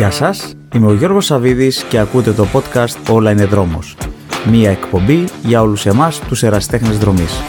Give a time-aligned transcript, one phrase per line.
[0.00, 3.96] Γεια σας, είμαι ο Γιώργος Σαβίδης και ακούτε το podcast «Όλα είναι δρόμος».
[4.50, 7.42] Μία εκπομπή για όλους εμάς τους εραστέχνες δρομής.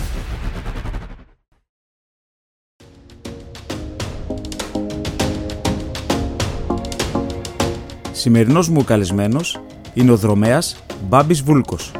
[8.12, 9.62] Σημερινός μου καλεσμένος
[9.94, 10.76] είναι ο δρομέας
[11.08, 11.92] Μπάμπης Βούλκος.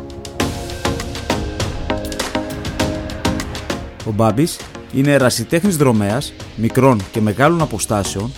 [4.08, 4.60] Ο Μπάμπης
[4.94, 8.32] είναι ερασιτέχνης δρομέας μικρών και μεγάλων αποστάσεων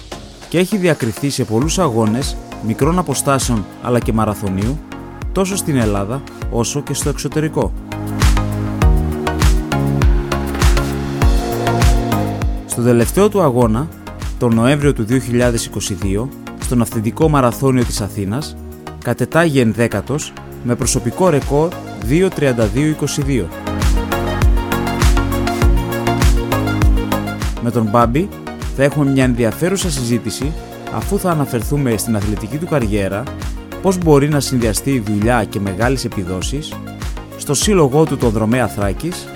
[0.53, 4.79] και έχει διακριθεί σε πολλούς αγώνες μικρών αποστάσεων αλλά και μαραθωνίου
[5.31, 7.73] τόσο στην Ελλάδα όσο και στο εξωτερικό.
[12.65, 13.87] Στο τελευταίο του αγώνα,
[14.39, 16.27] τον Νοέμβριο του 2022,
[16.59, 18.55] στο ναυτιδικό μαραθώνιο της Αθήνας,
[19.03, 20.33] κατετάγει ενδέκατος
[20.63, 21.69] με προσωπικό ρεκόρ
[22.09, 23.45] 2.32.22.
[27.61, 28.29] Με τον Μπάμπη
[28.75, 30.51] θα έχουμε μια ενδιαφέρουσα συζήτηση
[30.93, 33.23] αφού θα αναφερθούμε στην αθλητική του καριέρα,
[33.81, 36.73] πώς μπορεί να συνδυαστεί η δουλειά και μεγάλες επιδόσεις,
[37.37, 39.27] στο σύλλογό του τον δρομέα Θράκης,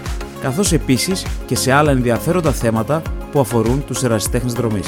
[0.42, 4.88] καθώς επίσης και σε άλλα ενδιαφέροντα θέματα που αφορούν τους ερασιτέχνες δρομής.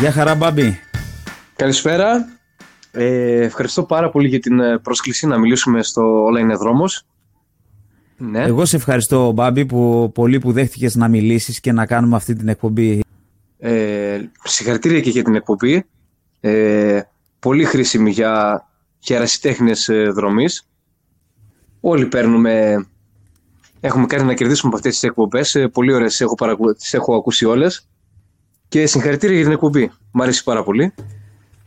[0.00, 0.80] Γεια χαρά Μπάμπη.
[1.56, 2.28] Καλησπέρα.
[2.92, 7.06] Ε, ευχαριστώ πάρα πολύ για την ε, πρόσκληση να μιλήσουμε στο Όλα είναι δρόμος.
[8.16, 8.42] Ναι.
[8.42, 12.48] Εγώ σε ευχαριστώ Μπάμπη που πολύ που δέχτηκες να μιλήσεις και να κάνουμε αυτή την
[12.48, 13.00] εκπομπή.
[13.58, 15.84] Ε, συγχαρητήρια και για την εκπομπή.
[16.40, 17.00] Ε,
[17.38, 18.66] πολύ χρήσιμη για,
[18.98, 20.68] για ερασιτέχνες ε, δρομής.
[21.80, 22.86] Όλοι παίρνουμε,
[23.80, 25.54] έχουμε κάνει να κερδίσουμε από αυτές τις εκπομπές.
[25.54, 26.34] Ε, πολύ ωραίες έχω,
[26.78, 27.89] τις έχω ακούσει όλες.
[28.70, 29.90] Και συγχαρητήρια για την εκπομπή.
[30.10, 30.94] Μ' αρέσει πάρα πολύ.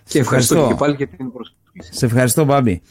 [0.04, 1.94] Και ευχαριστώ, και πάλι για την πρόσκληση.
[1.94, 2.82] Σε ευχαριστώ, Μπάμπη.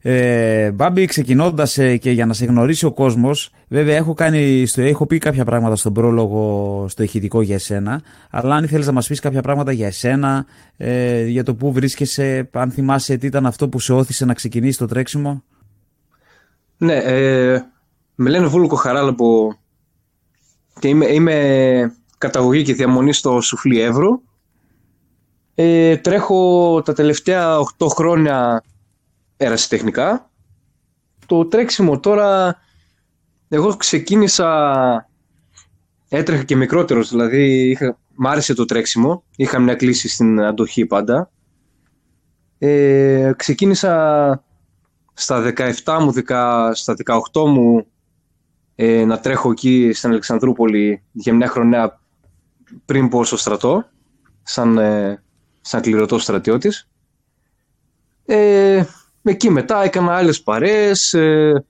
[0.00, 4.82] Ε, Μπάμπη, ξεκινώντας ε, και για να σε γνωρίσει ο κόσμος, βέβαια έχω, κάνει, στο,
[4.82, 8.02] έχω πει κάποια πράγματα στον πρόλογο στο ηχητικό για εσένα.
[8.30, 10.46] Αλλά αν ήθελες να μας πεις κάποια πράγματα για εσένα,
[10.76, 14.76] ε, για το πού βρίσκεσαι, αν θυμάσαι τι ήταν αυτό που σε όθησε να ξεκινήσεις
[14.76, 15.42] το τρέξιμο.
[16.76, 17.62] Ναι, ε,
[18.14, 19.48] με λένε Βούλκο Χαράλαμπο
[20.78, 24.22] και είμαι, είμαι καταγωγή και διαμονή στο Σουφλί Εύρου.
[25.54, 28.62] Ε, τρέχω τα τελευταία 8 χρόνια
[29.36, 30.30] ερασιτεχνικά.
[31.26, 32.56] Το τρέξιμο τώρα,
[33.48, 35.08] εγώ ξεκίνησα,
[36.08, 41.30] έτρεχα και μικρότερος, δηλαδή είχα, μ' άρεσε το τρέξιμο, είχα μια κλίση στην αντοχή πάντα.
[42.58, 44.44] Ε, ξεκίνησα
[45.12, 45.52] στα
[45.84, 46.12] 17 μου,
[46.72, 46.94] στα
[47.32, 47.86] 18 μου
[48.74, 52.00] ε, να τρέχω εκεί στην Αλεξανδρούπολη για μια χρονιά
[52.84, 53.84] πριν πω στο στρατό,
[54.42, 55.22] σαν, ε,
[55.60, 56.88] σαν κληρωτός στρατιώτης.
[58.24, 58.84] Ε,
[59.22, 61.64] εκεί μετά έκανα άλλες παρέες, ε,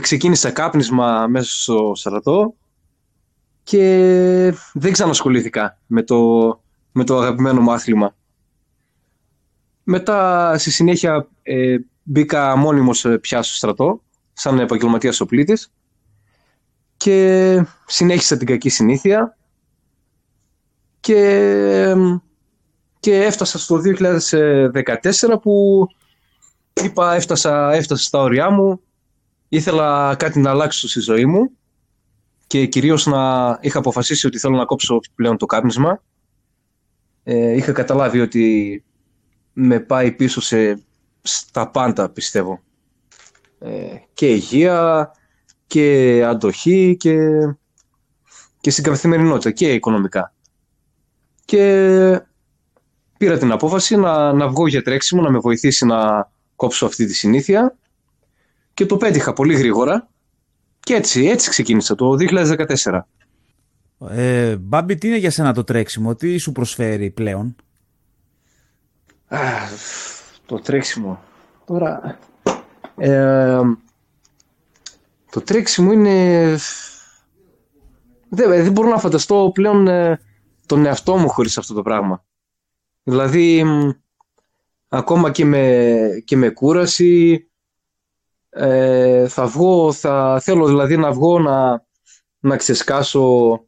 [0.00, 2.54] ξεκίνησα κάπνισμα μέσα στο στρατό
[3.62, 6.48] και δεν ξανασχολήθηκα με το,
[6.92, 8.14] με το αγαπημένο μου άθλημα.
[9.82, 14.02] Μετά στη συνέχεια ε, μπήκα μόνιμος ε, πια στο στρατό,
[14.32, 15.72] σαν επαγγελματίας οπλίτης
[16.96, 19.36] και συνέχισα την κακή συνήθεια
[21.04, 21.94] και,
[23.00, 25.86] και έφτασα στο 2014 που
[26.72, 28.80] είπα έφτασα, έφτασα στα όρια μου,
[29.48, 31.50] ήθελα κάτι να αλλάξω στη ζωή μου
[32.46, 36.02] και κυρίως να είχα αποφασίσει ότι θέλω να κόψω πλέον το κάπνισμα.
[37.22, 38.84] Ε, είχα καταλάβει ότι
[39.52, 40.82] με πάει πίσω σε,
[41.22, 42.62] στα πάντα πιστεύω.
[43.58, 45.10] Ε, και υγεία
[45.66, 47.16] και αντοχή και,
[48.60, 50.34] και στην καθημερινότητα και οικονομικά
[51.44, 52.22] και
[53.18, 57.14] πήρα την απόφαση να, να βγω για τρέξιμο, να με βοηθήσει να κόψω αυτή τη
[57.14, 57.76] συνήθεια
[58.74, 60.08] και το πέτυχα πολύ γρήγορα
[60.80, 63.00] και έτσι, έτσι ξεκίνησα το 2014.
[64.08, 67.56] Ε, Μπάμπη, τι είναι για σένα το τρέξιμο, τι σου προσφέρει πλέον;
[69.28, 69.38] Α,
[70.46, 71.22] το τρέξιμο.
[71.64, 72.18] Τώρα,
[72.96, 73.60] ε,
[75.30, 76.56] το τρέξιμο είναι...
[78.28, 80.20] Δεν, δεν μπορώ να φανταστώ πλέον ε,
[80.66, 82.24] τον εαυτό μου χωρίς αυτό το πράγμα.
[83.02, 83.64] Δηλαδή,
[84.88, 87.48] ακόμα και με, και με κούραση,
[88.50, 91.86] ε, θα βγω, θα θέλω δηλαδή να βγω να,
[92.38, 93.60] να ξεσκάσω.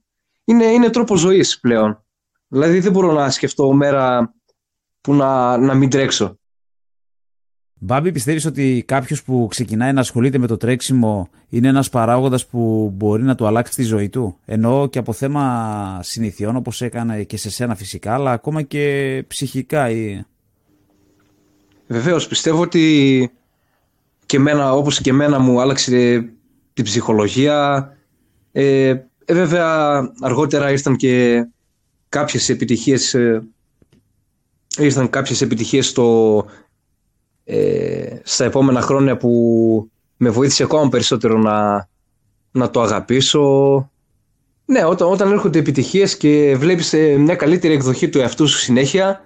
[0.44, 2.04] Είναι, είναι τρόπος ζωής πλέον.
[2.48, 4.34] Δηλαδή δεν μπορώ να σκεφτώ μέρα
[5.00, 6.38] που να, να μην τρέξω.
[7.78, 12.92] Μπάμπη, πιστεύεις ότι κάποιος που ξεκινάει να ασχολείται με το τρέξιμο είναι ένας παράγοντας που
[12.94, 17.36] μπορεί να του αλλάξει τη ζωή του; Εννοώ και από θέμα συνηθιών, όπως έκανε και
[17.36, 19.90] σε σένα φυσικά, αλλά ακόμα και ψυχικά.
[19.90, 20.22] Ή...
[21.86, 23.30] βεβαίως πιστεύω ότι
[24.26, 26.28] και εμένα, όπως και εμένα μου άλλαξε
[26.72, 27.90] την ψυχολογία.
[28.52, 28.94] Ε,
[29.24, 31.44] ε, βέβαια αργότερα ήρθαν και
[32.08, 33.42] κάποιες επιτυχίες ε,
[34.78, 36.44] ήρθαν κάποιες επιτυχίες στο,
[37.48, 41.88] ε, στα επόμενα χρόνια που με βοήθησε ακόμα περισσότερο να,
[42.50, 43.90] να το αγαπήσω.
[44.64, 49.20] Ναι, όταν, όταν έρχονται επιτυχίες και βλέπεις ε, μια καλύτερη εκδοχή του εαυτού σου συνέχεια,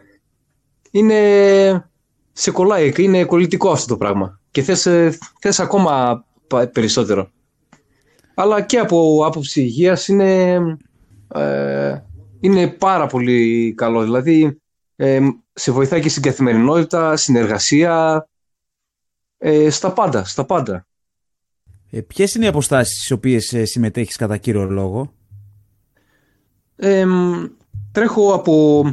[0.91, 1.91] είναι,
[2.33, 4.41] σε κολλάει, είναι κολλητικό αυτό το πράγμα.
[4.51, 6.25] Και θες, ε, θες ακόμα
[6.73, 7.31] περισσότερο.
[8.35, 10.55] Αλλά και από άποψη υγείας είναι,
[11.35, 11.99] ε,
[12.41, 14.03] είναι πάρα πολύ καλό.
[14.03, 14.61] Δηλαδή,
[14.97, 15.21] ε,
[15.61, 18.27] σε βοηθάει και στην καθημερινότητα, συνεργασία,
[19.39, 20.87] ε, στα πάντα, στα πάντα.
[21.91, 25.13] Ε, ποιες είναι οι αποστάσεις στις οποίες ε, συμμετέχεις κατά κύριο λόγο;
[26.77, 27.07] Ε,
[27.93, 28.85] τρέχω από,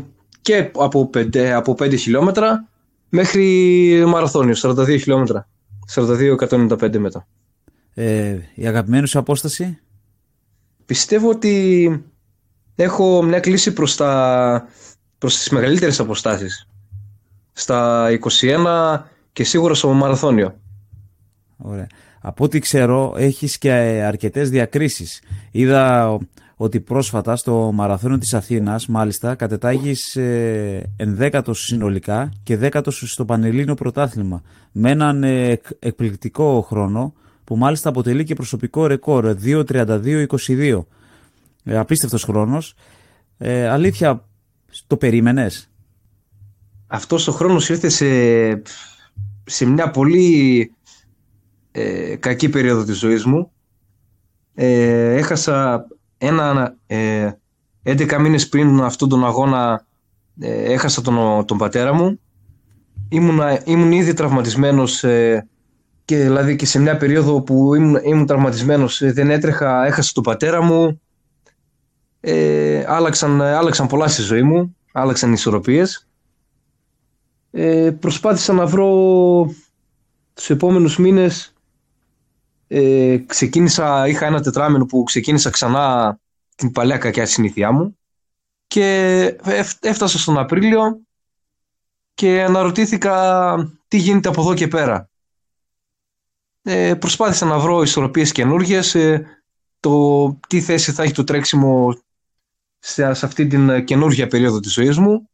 [0.41, 2.67] και από 5, από 5 χιλιόμετρα
[3.09, 5.47] μέχρι μαραθώνιο, 42 χιλιόμετρα.
[5.93, 7.27] 42-195 μετά.
[7.93, 9.79] Ε, η αγαπημένη σου απόσταση;
[10.85, 12.05] Πιστεύω ότι
[12.75, 14.67] έχω μια κλίση προς, τα,
[15.17, 16.67] προς τις μεγαλύτερες αποστάσεις.
[17.53, 19.03] Στα 21
[19.33, 20.55] και σίγουρα στο μαραθώνιο.
[21.57, 21.87] Ωραία.
[22.21, 23.71] Από ό,τι ξέρω έχεις και
[24.05, 25.21] αρκετές διακρίσεις.
[25.51, 26.17] Είδα
[26.55, 33.73] ότι πρόσφατα στο μαραθώνιο της Αθήνας μάλιστα κατετάγεις ε, ενδέκατος συνολικά και δέκατος στο Πανελλήνιο
[33.73, 34.41] Πρωτάθλημα
[34.71, 40.83] με έναν ε, εκπληκτικό χρόνο που μάλιστα αποτελεί και προσωπικό ρεκόρ 2.32-22.
[41.63, 42.75] Ε, απίστευτος χρόνος.
[43.37, 44.26] Ε, αλήθεια,
[44.87, 45.69] το περίμενες;
[46.87, 48.07] Αυτός ο χρόνος ήρθε σε,
[49.43, 50.71] σε μια πολύ
[51.71, 53.51] ε, κακή περίοδο της ζωής μου.
[54.53, 55.87] Ε, έχασα
[56.17, 57.31] ένα, ε,
[57.83, 59.85] 11 μήνες πριν αυτόν τον αγώνα
[60.39, 62.19] ε, έχασα τον, τον πατέρα μου.
[63.09, 65.47] Ήμουν, ήμουν ήδη τραυματισμένος ε,
[66.05, 70.23] και δηλαδή και σε μια περίοδο που ήμουν, ήμουν τραυματισμένος ε, δεν έτρεχα, έχασα τον
[70.23, 71.01] πατέρα μου.
[72.19, 76.07] Ε, άλλαξαν, άλλαξαν πολλά στη ζωή μου, άλλαξαν οι ισορροπίες.
[77.51, 79.55] Ε, προσπάθησα να βρω
[80.33, 81.53] τους επόμενους μήνες
[82.67, 86.19] ε, ξεκίνησα, είχα ένα τετράμινο που ξεκίνησα ξανά
[86.55, 87.97] την παλιά κακιά συνήθειά μου
[88.67, 89.35] και
[89.79, 90.99] έφτασα στον Απρίλιο
[92.13, 93.55] και αναρωτήθηκα
[93.87, 95.09] τι γίνεται από εδώ και πέρα.
[96.61, 99.25] Ε, προσπάθησα να βρω ισορροπίες καινούργιες, ε,
[99.79, 101.97] το τι θέση θα έχει το τρέξιμο
[102.79, 105.29] σε, αυτή την καινούργια περίοδο της ζωής μου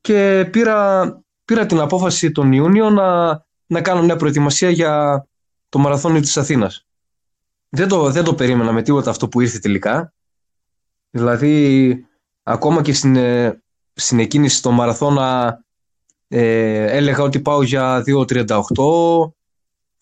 [0.00, 3.28] και πήρα, πήρα την απόφαση τον Ιούνιο να,
[3.66, 5.24] να κάνω μια προετοιμασία για
[5.68, 6.86] το μαραθώνιο της Αθήνας.
[7.68, 10.12] Δεν το, δεν το περίμενα με τίποτα αυτό που ήρθε τελικά.
[11.10, 12.06] Δηλαδή,
[12.42, 13.62] ακόμα και στην, ε,
[13.92, 15.60] στην εκκίνηση στο μαραθώνα
[16.28, 18.62] ε, έλεγα ότι πάω για 2.38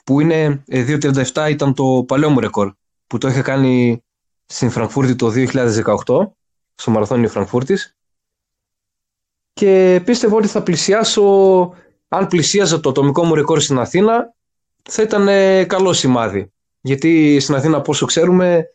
[0.04, 2.72] που είναι 2.37 ε, ήταν το παλαιό μου ρεκόρ
[3.06, 4.02] που το είχα κάνει
[4.50, 6.28] στην Φραγκφούρτη το 2018
[6.74, 7.96] στο μαραθώνιο Φραγκφούρτης
[9.52, 11.24] και πίστευα ότι θα πλησιάσω
[12.08, 14.34] αν πλησίαζα το ατομικό μου ρεκόρ στην Αθήνα
[14.90, 16.52] θα ήταν ε, καλό σημάδι.
[16.80, 18.74] Γιατί στην Αθήνα, πόσο ξέρουμε,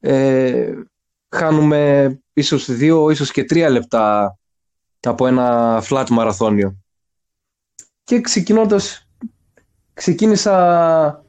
[0.00, 0.72] ε,
[1.28, 4.38] χάνουμε ίσως δύο, ίσως και τρία λεπτά
[5.00, 6.76] από ένα flat μαραθώνιο.
[8.04, 9.08] Και ξεκινώντας,
[9.94, 11.24] ξεκίνησα,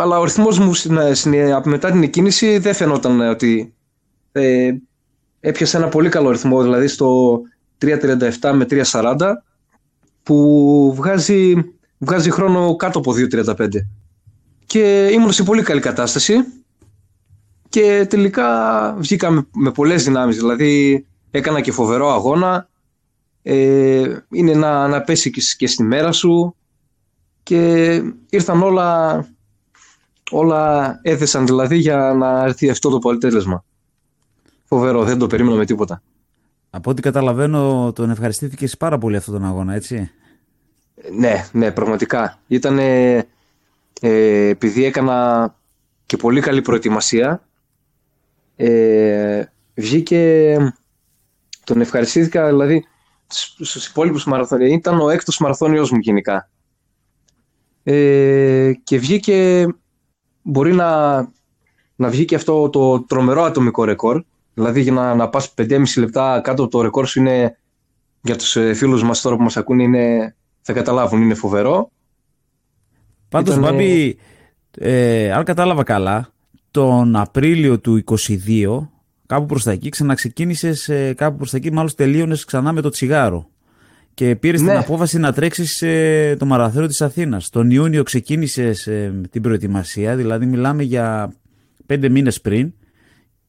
[0.00, 0.72] αλλά ο ρυθμός μου
[1.64, 3.74] μετά την εκκίνηση δεν φαινόταν ότι
[4.32, 4.72] ε,
[5.40, 7.40] έπιασε ένα πολύ καλό ρυθμό, δηλαδή στο
[7.78, 9.16] 3.37 με 3.40
[10.22, 11.54] που βγάζει
[11.98, 13.68] βγάζει χρόνο κάτω από 2.35.
[14.66, 16.34] Και ήμουν σε πολύ καλή κατάσταση
[17.68, 18.48] και τελικά
[18.98, 20.36] βγήκα με, με πολλές δυνάμεις.
[20.36, 22.68] Δηλαδή έκανα και φοβερό αγώνα.
[23.42, 26.56] Ε, είναι να, να πέσει και, και στη μέρα σου
[27.42, 29.16] και ήρθαν όλα
[30.32, 33.64] όλα έθεσαν δηλαδή για να έρθει αυτό το αποτέλεσμα.
[34.64, 36.02] Φοβερό, δεν το περίμενα με τίποτα.
[36.70, 40.10] Από ό,τι καταλαβαίνω τον ευχαριστήθηκες πάρα πολύ αυτόν τον αγώνα, έτσι.
[41.16, 42.38] Ναι, ναι, πραγματικά.
[42.46, 43.26] Ήταν ε,
[44.48, 45.54] επειδή έκανα
[46.06, 47.42] και πολύ καλή προετοιμασία.
[48.56, 50.56] Ε, βγήκε,
[51.64, 52.84] τον ευχαριστήθηκα δηλαδή
[53.26, 54.70] στους υπόλοιπους μαραθώνιους.
[54.70, 56.48] Ήταν ο έκτος μαραθώνιος μου γενικά.
[57.82, 59.66] Ε, και βγήκε,
[60.42, 61.16] μπορεί να,
[61.96, 64.22] να βγει και αυτό το τρομερό ατομικό ρεκόρ.
[64.54, 67.56] Δηλαδή για να, να πας 5,5 λεπτά κάτω από το ρεκόρ σου είναι
[68.22, 71.90] για τους ε, φίλους μας τώρα που μας ακούνε είναι θα καταλάβουν, είναι φοβερό.
[73.28, 73.70] Πάντως, Ήτανε...
[73.70, 74.18] Μπάμπη,
[74.78, 76.32] ε, αν κατάλαβα καλά,
[76.70, 78.88] τον Απρίλιο του 22,
[79.26, 82.88] κάπου προς τα εκεί, ξαναξεκίνησες, ε, κάπου προς τα εκεί, μάλλον τελείωνες ξανά με το
[82.88, 83.48] τσιγάρο.
[84.14, 84.68] Και πήρες ναι.
[84.68, 87.48] την απόφαση να τρέξεις ε, το μαραθώριο της Αθήνας.
[87.48, 91.32] Τον Ιούνιο ξεκίνησες ε, την προετοιμασία, δηλαδή μιλάμε για
[91.86, 92.72] πέντε μήνες πριν.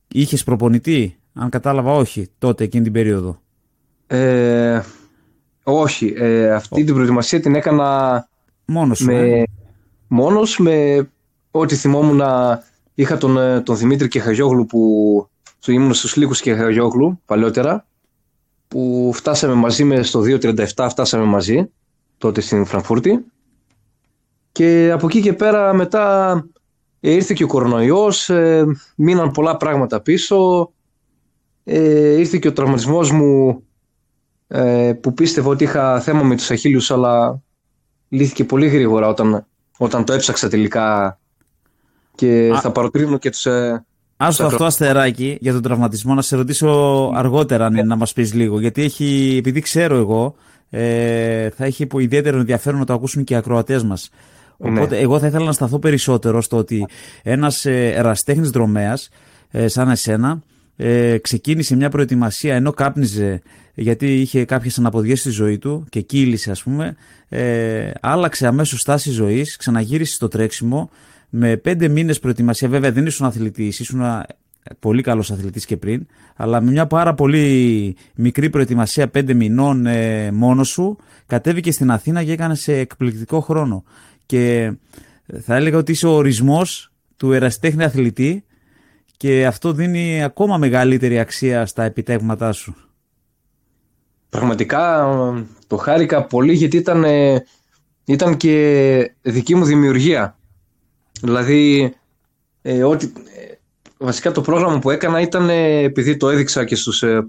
[0.07, 3.41] Είχες προπονητή, αν κατάλαβα, όχι τότε εκείνη την περίοδο;
[4.07, 4.81] Ε,
[5.63, 6.13] όχι.
[6.17, 8.27] Ε, αυτή την προετοιμασία την έκανα
[8.65, 9.43] μόνος με, ε;
[10.07, 11.07] μόνος με
[11.51, 15.27] ό,τι θυμόμουν να είχα τον, ε, τον Δημήτρη Κεχαγιόγλου που
[15.67, 17.85] ήμουν στους Λύκους Κεχαγιόγλου παλαιότερα
[18.73, 21.69] που φτάσαμε μαζί με στο 2.37 φτάσαμε μαζί
[22.17, 23.25] τότε στην Φραγκφούρτη.
[24.51, 26.35] Και από εκεί και πέρα μετά
[26.99, 28.65] ε, ήρθε και ο κορονοϊός, ε,
[28.95, 30.71] μείναν πολλά πράγματα πίσω,
[31.63, 33.63] ε, ήρθε και ο τραυματισμός μου
[34.47, 37.41] ε, που πίστευα ότι είχα θέμα με τους αχίλιους αλλά
[38.09, 39.45] λύθηκε πολύ γρήγορα όταν,
[39.77, 41.19] όταν το έψαξα τελικά.
[42.15, 43.45] Και θα παροτρύνω και τους...
[43.45, 43.85] Ε,
[44.25, 46.69] Άστο αυτό αστεράκι για τον τραυματισμό να σε ρωτήσω
[47.15, 47.83] αργότερα ναι.
[47.83, 50.35] να μας πεις λίγο γιατί έχει, επειδή ξέρω εγώ
[50.69, 54.09] ε, θα έχει ιδιαίτερο ενδιαφέρον να το ακούσουν και οι ακροατές μας.
[54.57, 54.69] Ναι.
[54.69, 56.87] Οπότε εγώ θα ήθελα να σταθώ περισσότερο στο ότι
[57.23, 59.09] ένας ε, εραστέχνης δρομέας
[59.51, 60.41] ε, σαν εσένα
[60.75, 63.41] ε, ξεκίνησε μια προετοιμασία ενώ κάπνιζε
[63.73, 66.95] γιατί είχε κάποιες αναποδιές στη ζωή του και κύλησε ας πούμε
[67.29, 70.89] ε, άλλαξε αμέσως στάση ζωής, ξαναγύρισε στο τρέξιμο
[71.35, 74.01] με πέντε μήνες προετοιμασία βέβαια δεν ήσουν αθλητής, ήσουν
[74.79, 80.31] πολύ καλός αθλητής και πριν αλλά με μια πάρα πολύ μικρή προετοιμασία πέντε μηνών ε,
[80.31, 83.83] μόνος σου κατέβηκε στην Αθήνα και έκανες σε εκπληκτικό χρόνο
[84.25, 84.73] και
[85.41, 88.43] θα έλεγα ότι είσαι ο ορισμός του εραστέχνη αθλητή
[89.17, 92.75] και αυτό δίνει ακόμα μεγαλύτερη αξία στα επιτεύγματά σου.
[94.29, 95.07] Πραγματικά
[95.67, 97.05] το χάρηκα πολύ γιατί ήταν,
[98.05, 100.37] ήταν και δική μου δημιουργία.
[101.21, 101.93] Δηλαδή,
[102.61, 103.53] ε, ότι, ε,
[103.97, 107.25] βασικά το πρόγραμμα που έκανα ήταν επειδή το έδειξα και στους, ε,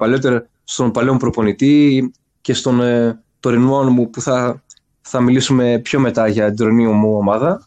[0.64, 4.62] στον παλαιό προπονητή και στον ε, τωρινό μου που θα,
[5.00, 7.66] θα μιλήσουμε πιο μετά για την τωρινή μου ομάδα.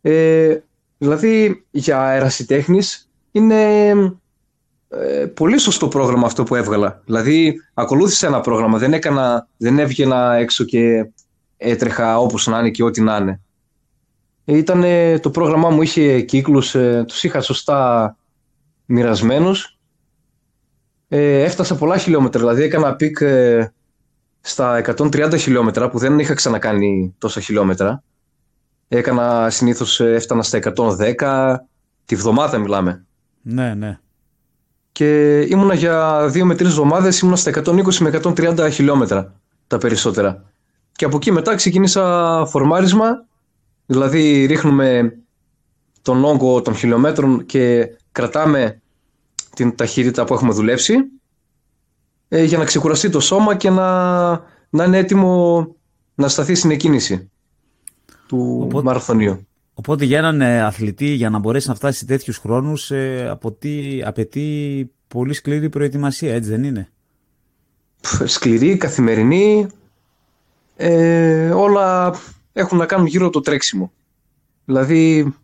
[0.00, 0.58] Ε,
[0.98, 3.90] δηλαδή, για ερασιτέχνης είναι
[4.88, 7.02] ε, πολύ σωστό πρόγραμμα αυτό που έβγαλα.
[7.04, 8.78] Δηλαδή, ακολούθησα ένα πρόγραμμα.
[8.78, 11.10] Δεν, έκανα, δεν έβγαινα έξω και
[11.56, 13.40] έτρεχα όπως να είναι και ό,τι να είναι.
[14.50, 14.84] Ήταν,
[15.20, 18.16] το πρόγραμμά μου είχε κύκλους, ε, τους είχα σωστά
[18.84, 19.78] μοιρασμένους.
[21.08, 23.72] Ε, έφτασα πολλά χιλιόμετρα, δηλαδή έκανα peak ε,
[24.40, 28.02] στα 130 χιλιόμετρα που δεν είχα ξανακάνει τόσα χιλιόμετρα.
[28.88, 31.66] Έκανα συνήθως, ε, έφτανα στα 110,
[32.04, 33.04] τη βδομάδα μιλάμε.
[33.42, 33.98] Ναι, ναι.
[34.92, 40.44] Και ήμουνα για δύο με τρεις εβδομάδες, ήμουνα στα 120 με 130 χιλιόμετρα τα περισσότερα.
[40.92, 43.24] Και από εκεί μετά ξεκίνησα φορμάρισμα,
[43.90, 45.18] δηλαδή ρίχνουμε
[46.02, 48.80] τον όγκο των χιλιόμετρων και κρατάμε
[49.54, 50.94] την ταχύτητα που έχουμε δουλέψει
[52.28, 54.30] ε, για να ξεκουραστεί το σώμα και να,
[54.70, 55.66] να είναι έτοιμο
[56.14, 57.30] να σταθεί στην εκκίνηση
[58.26, 59.46] του Οπότε, μαραθωνίου.
[59.74, 63.38] Οπότε για έναν ε, αθλητή για να μπορέσει να φτάσει σε τέτοιους χρόνους ε,
[64.04, 66.88] απαιτεί πολύ σκληρή προετοιμασία, έτσι δεν είναι;
[68.24, 69.66] Σκληρή, καθημερινή,
[70.76, 72.14] ε, όλα
[72.52, 73.92] έχουν να κάνουν γύρω το τρέξιμο.
[74.64, 75.34] Δηλαδή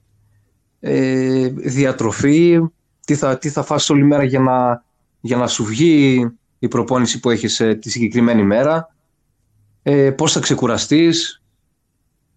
[0.80, 2.60] ε, διατροφή,
[3.06, 4.84] τι θα, τι θα φας όλη μέρα για να,
[5.20, 8.94] για να σου βγει η προπόνηση που έχεις ε, τη συγκεκριμένη μέρα,
[9.82, 11.40] ε, πώς θα ξεκουραστείς,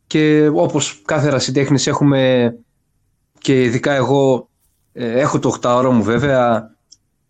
[0.10, 2.54] και όπως κάθε ρασιτέχνης έχουμε
[3.38, 4.50] και ειδικά εγώ
[4.94, 6.76] ε, έχω το 8 ώρα μου βέβαια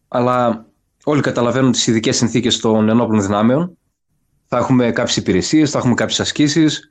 [0.08, 0.66] αλλά
[1.04, 3.78] όλοι καταλαβαίνουν τις ειδικές συνθήκες των ενόπλων δυνάμεων.
[4.46, 6.89] Θα έχουμε κάποιες υπηρεσίες, θα έχουμε κάποιες ασκήσεις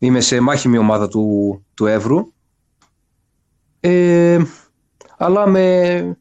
[0.00, 2.32] είμαι σε μάχημη ομάδα του, του Εύρου
[3.80, 4.42] ε,
[5.16, 6.18] αλλά με,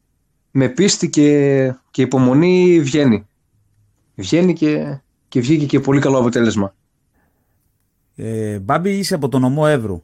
[0.51, 3.27] με πίστη και, και υπομονή βγαίνει
[4.15, 6.73] βγαίνει και, και βγήκε και πολύ καλό αποτέλεσμα
[8.21, 10.03] ε, Μπάμπη, είσαι από τον νομό Εύρου.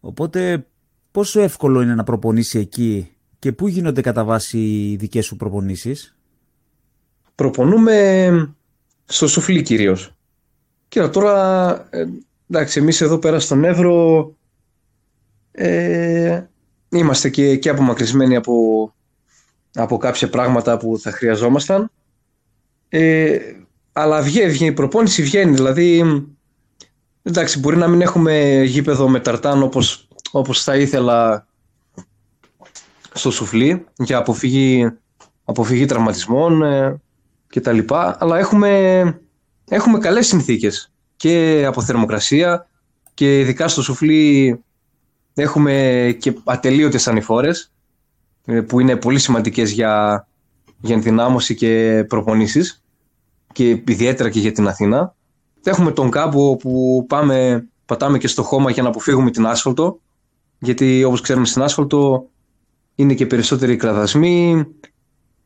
[0.00, 0.66] Οπότε,
[1.10, 6.16] πόσο εύκολο είναι να προπονήσει εκεί και πού γίνονται κατά βάση οι δικές σου προπονήσεις;
[7.34, 8.54] Προπονούμε
[9.04, 10.14] στο Σουφλί κυρίως.
[10.88, 12.04] Και τώρα, ε,
[12.54, 14.34] εντάξει, εμείς εδώ πέρα στον Εύρο
[15.52, 16.42] ε,
[16.88, 18.94] είμαστε και, και απομακρυσμένοι από,
[19.74, 21.90] από κάποια πράγματα που θα χρειαζόμασταν.
[22.88, 23.38] Ε,
[23.92, 26.02] αλλά βγαίνει, η προπόνηση βγαίνει, δηλαδή
[27.26, 31.46] Εντάξει, μπορεί να μην έχουμε γήπεδο με ταρτάν όπως, όπως θα ήθελα
[33.12, 34.90] στο σουφλί για αποφυγή,
[35.44, 37.00] αποφυγή τραυματισμών ε,
[37.48, 39.20] και τα λοιπά, αλλά έχουμε,
[39.68, 40.93] έχουμε καλές συνθήκες
[41.24, 42.68] και από θερμοκρασία
[43.14, 44.60] και ειδικά στο σουφλί
[45.34, 47.72] έχουμε και ατελείωτες ανηφόρες
[48.44, 50.26] ε, που είναι πολύ σημαντικές για,
[50.80, 52.82] για ενδυνάμωση και προπονήσεις
[53.52, 55.14] και ιδιαίτερα και για την Αθήνα.
[55.62, 60.00] Έχουμε τον κάμπο που πάμε, πατάμε και στο χώμα για να αποφύγουμε την άσφαλτο,
[60.58, 62.26] γιατί όπως ξέρουμε στην άσφαλτο
[62.94, 64.66] είναι και περισσότεροι κραδασμοί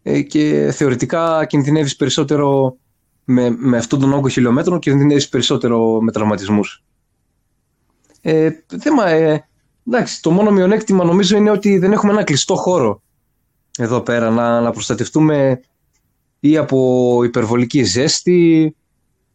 [0.03, 2.77] ε, και θεωρητικά κινδυνεύεις περισσότερο
[3.31, 6.83] με, με αυτόν τον όγκο χιλιόμετρων κινδυνεύεις περισσότερο με τραυματισμούς.
[8.21, 9.49] Ε, θέμα, ε,
[9.87, 13.03] εντάξει, το μόνο μειονέκτημα νομίζω είναι ότι δεν έχουμε ένα κλειστό χώρο
[13.79, 15.61] εδώ πέρα να, να προστατευτούμε
[16.41, 18.77] ή από υπερβολική ζέστη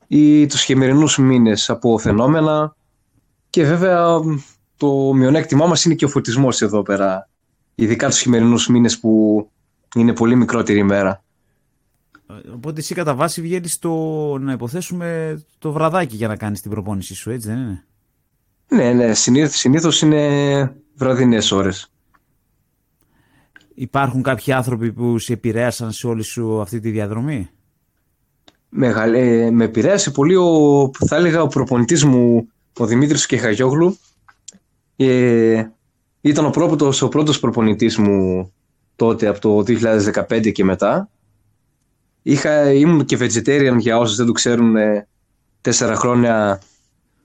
[0.08, 2.76] ή τους χειμερινούς μήνες από φαινόμενα
[3.50, 4.20] και βέβαια
[4.78, 7.30] το μειονέκτημά μας είναι και ο φωτισμός εδώ πέρα
[7.76, 9.48] ειδικά τους χειμερινούς μήνες που
[9.96, 11.23] είναι πολύ μικρότερη ημέρα.
[12.54, 13.92] Οπότε εσύ κατά βάση βγαίνεις το
[14.38, 17.86] να υποθέσουμε το βραδάκι για να κάνεις την προπόνησή σου, έτσι δεν είναι;
[18.68, 21.92] Ναι, ναι, συνήθως, συνήθως είναι βραδινές ώρες.
[23.74, 27.50] Υπάρχουν κάποιοι άνθρωποι που σε επηρέασαν σε όλη σου αυτή τη διαδρομή;
[28.70, 32.48] Μεγαλε, με επηρέασε πολύ ο, θα έλεγα, ο προπονητής μου,
[32.78, 33.98] ο Δημήτρης Κεχαγιόγλου.
[34.96, 35.64] Ε,
[36.22, 38.52] ήταν ο πρώτος, ο πρώτος προπονητής μου
[38.96, 39.64] τότε από το
[40.28, 41.10] 2015 και μετά.
[42.24, 45.08] Είχα, ήμουν και vegetarian για όσους δεν το ξέρουν ε,
[45.62, 46.62] τέσσερα χρόνια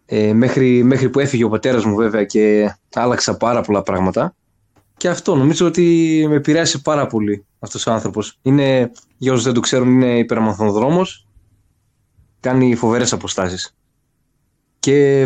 [0.06, 4.34] ε, μέχρι, μέχρι που έφυγε ο πατέρας μου βέβαια και άλλαξα πάρα πολλά πράγματα.
[4.96, 8.38] Και αυτό νομίζω ότι με επηρέασε πάρα πολύ αυτός ο άνθρωπος.
[8.42, 11.26] Είναι, για όσους δεν το ξέρουν, είναι υπερμαθονδρόμος.
[12.40, 13.76] Κάνει φοβερές αποστάσεις.
[14.78, 15.22] Και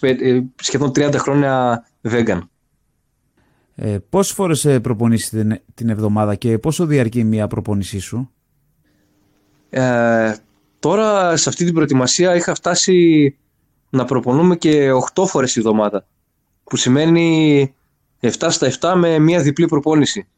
[0.00, 2.38] 25, ε, σχεδόν 30 χρόνια vegan.
[3.74, 8.33] Ε, πόσες φορές ε, προπονήσεις την, την εβδομάδα και πόσο διαρκεί μια προπονήσή σου;
[9.76, 10.36] Ε,
[10.78, 13.36] τώρα σε αυτή την προετοιμασία είχα φτάσει
[13.90, 16.06] να προπονούμε και 8 φορές τη εβδομάδα.
[16.64, 17.74] Που σημαίνει
[18.20, 20.28] 7 στα 7 με μια διπλή προπόνηση.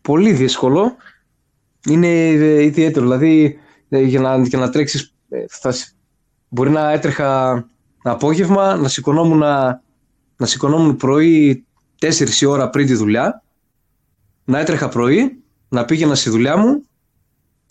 [0.00, 0.96] Πολύ δύσκολο.
[1.86, 2.28] Είναι
[2.64, 3.04] ιδιαίτερο.
[3.04, 5.14] Δηλαδή για να, για να τρέξεις
[5.48, 5.74] θα,
[6.48, 7.64] μπορεί να έτρεχα
[8.02, 9.82] απόγευμα, να σηκωνόμουν, να,
[10.36, 11.64] να σηκωνόμουν πρωί
[12.00, 13.42] 4 η ώρα πριν τη δουλειά,
[14.44, 16.82] να έτρεχα πρωί, να πήγαινα στη δουλειά μου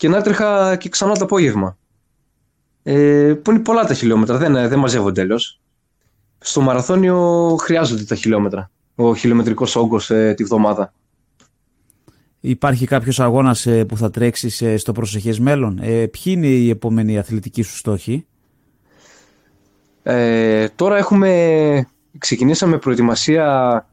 [0.02, 1.78] και να έτρεχα και ξανά το απόγευμα.
[2.82, 5.40] Ε, που είναι πολλά τα χιλιόμετρα, δεν, δεν μαζεύονται τέλο.
[6.38, 10.92] Στο μαραθώνιο χρειάζονται τα χιλιόμετρα, ο χιλιομετρικός όγκος ε, τη βδομάδα.
[12.40, 16.70] Υπάρχει κάποιος αγώνας ε, που θα τρέξεις ε, στο προσεχές μέλλον; Ε, ποιοι είναι οι
[16.70, 18.26] επόμενοι αθλητικοί σου στόχοι;
[20.02, 21.86] Ε, τώρα έχουμε,
[22.18, 23.86] ξεκινήσαμε προετοιμασία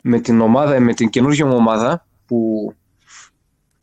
[0.00, 2.72] με την ομάδα, με την καινούργια μου ομάδα που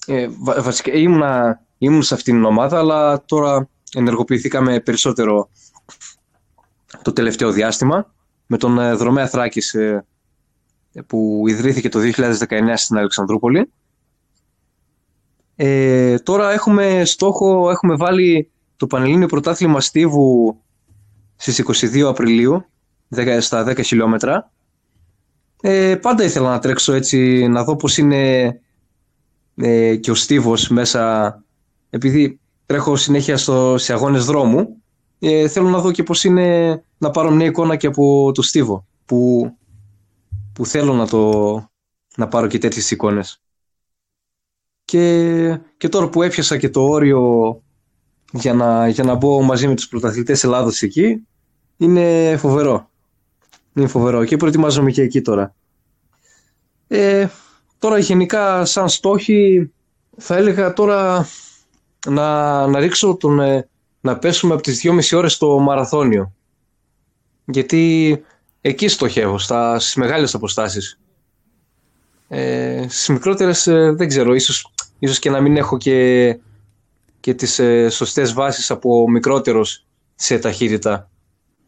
[0.09, 0.27] ε,
[0.61, 5.49] βασικά ήμουνα, ήμουν σε αυτήν την ομάδα αλλά τώρα ενεργοποιηθήκαμε περισσότερο
[7.01, 8.13] το τελευταίο διάστημα
[8.45, 10.05] με τον ε, Δρομέα Θράκης ε,
[11.07, 13.71] που ιδρύθηκε το 2019 στην Αλεξανδρούπολη.
[15.55, 20.61] Ε, τώρα έχουμε στόχο, έχουμε βάλει το Πανελλήνιο Πρωτάθλημα Στίβου
[21.35, 22.65] στις 22 Απριλίου
[23.39, 24.51] στα 10 χιλιόμετρα
[25.61, 28.53] ε, πάντα ήθελα να τρέξω έτσι, να δω πώς είναι
[29.57, 31.43] ε, και ο στίβος μέσα,
[31.89, 34.81] επειδή τρέχω συνέχεια στο, σε αγώνες δρόμου,
[35.19, 38.85] ε, θέλω να δω και πώς είναι να πάρω μια εικόνα και από το στίβο,
[39.05, 39.51] που,
[40.53, 41.53] που θέλω να, το,
[42.15, 43.41] να πάρω και τέτοιες εικόνες.
[44.85, 47.61] Και, και τώρα που έπιασα και το όριο
[48.31, 51.27] για να, για να μπω μαζί με τους πρωταθλητές Ελλάδος εκεί,
[51.77, 52.89] είναι φοβερό.
[53.73, 55.55] Είναι φοβερό και προετοιμάζομαι και εκεί τώρα.
[56.87, 57.27] Ε,
[57.79, 59.71] τώρα γενικά σαν στόχοι
[60.17, 61.27] θα έλεγα τώρα
[62.07, 63.67] να, να ρίξω τον, ε,
[64.01, 66.33] να πέσουμε από τις 2,5 ώρες στο μαραθώνιο.
[67.45, 68.23] Γιατί
[68.61, 70.99] εκεί στοχεύω, στα, στις μεγάλες αποστάσεις.
[72.27, 76.39] Ε, στις μικρότερες ε, δεν ξέρω, ίσως, ίσως και να μην έχω και,
[77.19, 79.85] και τις ε, σωστές βάσεις από μικρότερος
[80.15, 81.09] σε ταχύτητα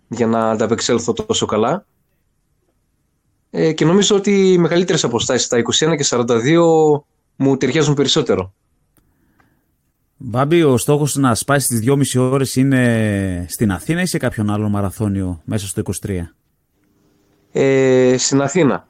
[0.08, 1.86] για να ανταπεξέλθω τόσο καλά.
[3.52, 7.04] Ε, και νομίζω ότι οι μεγαλύτερες αποστάσεις, τα 21 και 42,
[7.36, 8.54] μου ταιριάζουν περισσότερο.
[10.18, 11.80] Μπάμπη, ο στόχος να σπάσεις τις
[12.16, 16.10] 2,5 ώρες είναι στην Αθήνα ή σε κάποιον άλλο μαραθώνιο μέσα στο 23?
[17.52, 18.88] Ε, στην Αθήνα.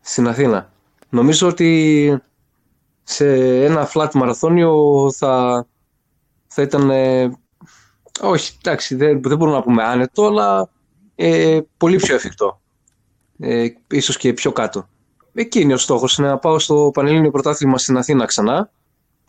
[0.00, 0.72] Στην Αθήνα.
[1.08, 2.22] Νομίζω ότι
[3.02, 3.26] σε
[3.64, 4.74] ένα flat μαραθώνιο
[5.12, 5.66] θα,
[6.46, 6.90] θα ήταν...
[6.90, 7.30] Ε,
[8.20, 10.68] όχι, εντάξει, δεν, δεν μπορούμε να πούμε άνετο, αλλά
[11.14, 12.60] ε, πολύ πιο εφικτό
[13.40, 14.88] ε, ίσως και πιο κάτω.
[15.32, 18.70] Εκεί είναι ο στόχος, να πάω στο Πανελλήνιο Πρωτάθλημα στην Αθήνα ξανά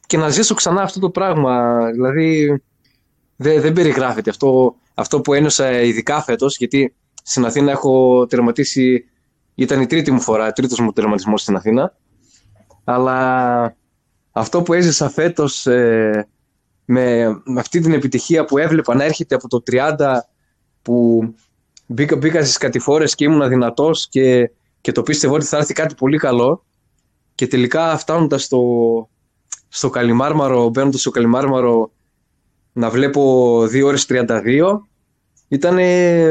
[0.06, 1.86] και να ζήσω ξανά αυτό το πράγμα.
[1.92, 2.62] Δηλαδή
[3.36, 9.06] δεν, δεν περιγράφεται αυτό, αυτό που ένιωσα ειδικά φέτος, γιατί στην Αθήνα έχω τερματίσει,
[9.56, 11.96] ήταν η τρίτη μου φορά, τρίτος μου τερματισμός στην Αθήνα,
[12.84, 13.76] αλλά
[14.32, 16.28] αυτό που έζησα φέτος ε,
[16.86, 19.96] με, με αυτή την επιτυχία που έβλεπα να έρχεται από το 30
[20.82, 21.24] που
[21.92, 24.52] μπήκα, μπήκα στις κατηφόρες και ήμουν δυνατός και,
[24.82, 26.64] και το πίστευα ότι θα έρθει κάτι πολύ καλό
[27.36, 28.62] και τελικά φτάνοντα στο,
[29.68, 31.92] στο Καλιμάρμαρο, μπαίνοντας στο Καλιμάρμαρο
[32.74, 34.80] να βλέπω 2 ώρες 32
[35.48, 35.78] ήταν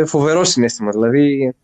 [0.06, 0.90] φοβερό συνέστημα.
[0.90, 1.54] Δηλαδή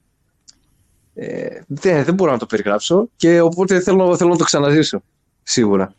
[1.14, 5.02] ε, δεν, δεν μπορώ να το περιγράψω και οπότε θέλω, θέλω να το ξαναζήσω
[5.42, 5.94] σίγουρα.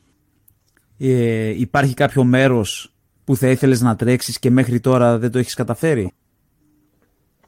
[0.98, 5.54] Ε, υπάρχει κάποιο μέρος που θα ήθελες να τρέξεις και μέχρι τώρα δεν το έχεις
[5.54, 6.14] καταφέρει;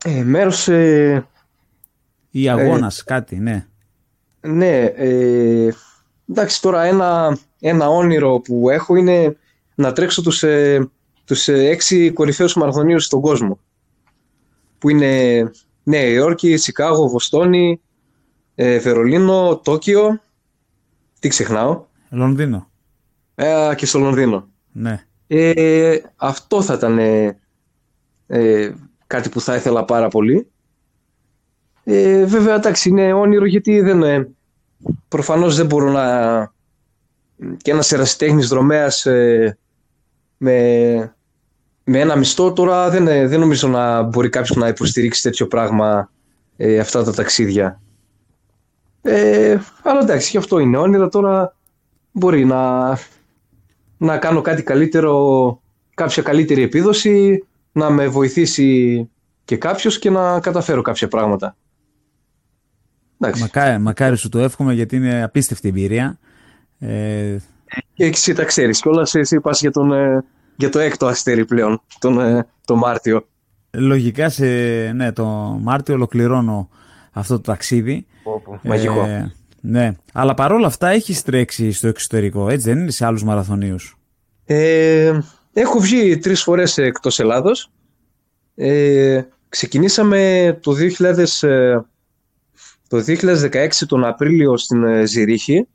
[0.06, 0.68] Ε, μέρος...
[0.68, 1.28] Ε,
[2.32, 3.68] ή αγώνας, κάτι, ναι.
[4.42, 5.70] Ναι, ε,
[6.30, 9.38] εντάξει τώρα ένα, ένα όνειρο που έχω είναι
[9.76, 10.90] να τρέξω τους, ε,
[11.26, 13.60] τους ε, έξι κορυφαίους μαραθωνίους στον κόσμο.
[14.78, 15.42] Που είναι
[15.84, 17.82] Νέα Υόρκη, Σικάγο, Βοστόνη,
[18.56, 20.22] ε, Βερολίνο, Τόκιο.
[21.20, 22.70] Τι ξεχνάω; Λονδίνο.
[23.36, 24.48] Ε, και στο Λονδίνο.
[24.72, 25.06] Ναι.
[25.28, 27.00] Ε, αυτό θα ήταν
[28.28, 28.74] ε,
[29.10, 30.48] κάτι που θα ήθελα πάρα πολύ.
[31.84, 34.30] Ε, βέβαια, εντάξει, είναι όνειρο γιατί δεν, ε,
[35.08, 36.06] προφανώς δεν μπορώ να...
[37.58, 39.58] και ένας ερασιτέχνης δρομέας ε,
[40.38, 41.16] με,
[41.84, 46.12] με ένα μισθό τώρα δεν, ε, δεν νομίζω να μπορεί κάποιος να υποστηρίξει τέτοιο πράγμα
[46.58, 47.82] ε, αυτά τα ταξίδια.
[49.02, 51.56] Ε, αλλά εντάξει, και αυτό είναι όνειρο τώρα
[52.12, 52.90] μπορεί να,
[53.98, 55.62] να κάνω κάτι καλύτερο,
[55.94, 59.10] κάποια καλύτερη επίδοση, να με βοηθήσει
[59.46, 61.56] και κάποιος και να καταφέρω κάποια πράγματα.
[63.40, 66.20] Μακάρι, μακάρι σου το εύχομαι γιατί είναι απίστευτη εμπειρία.
[66.80, 67.38] Ε...
[67.94, 70.24] Και εσύ τα ξέρεις όλα εσύ πας για, τον, ε,
[70.56, 73.28] για το έκτο αστέρι πλέον, τον, ε, τον Μάρτιο.
[73.72, 74.46] Λογικά σε,
[74.92, 75.26] ναι, το
[75.62, 76.70] Μάρτιο ολοκληρώνω
[77.12, 78.06] αυτό το ταξίδι.
[78.64, 79.04] μαγικό.
[79.04, 83.98] Ε, ναι, αλλά παρόλα αυτά έχεις τρέξει στο εξωτερικό, έτσι δεν είναι σε άλλους μαραθωνίους;
[84.46, 85.20] Ε,
[85.54, 87.72] έχω βγει τρεις φορές εκτός Ελλάδος.
[88.56, 91.84] Ε, ξεκινήσαμε το 2000,
[92.88, 95.68] το 2016 τον Απρίλιο στην ε, Ζηρίχη.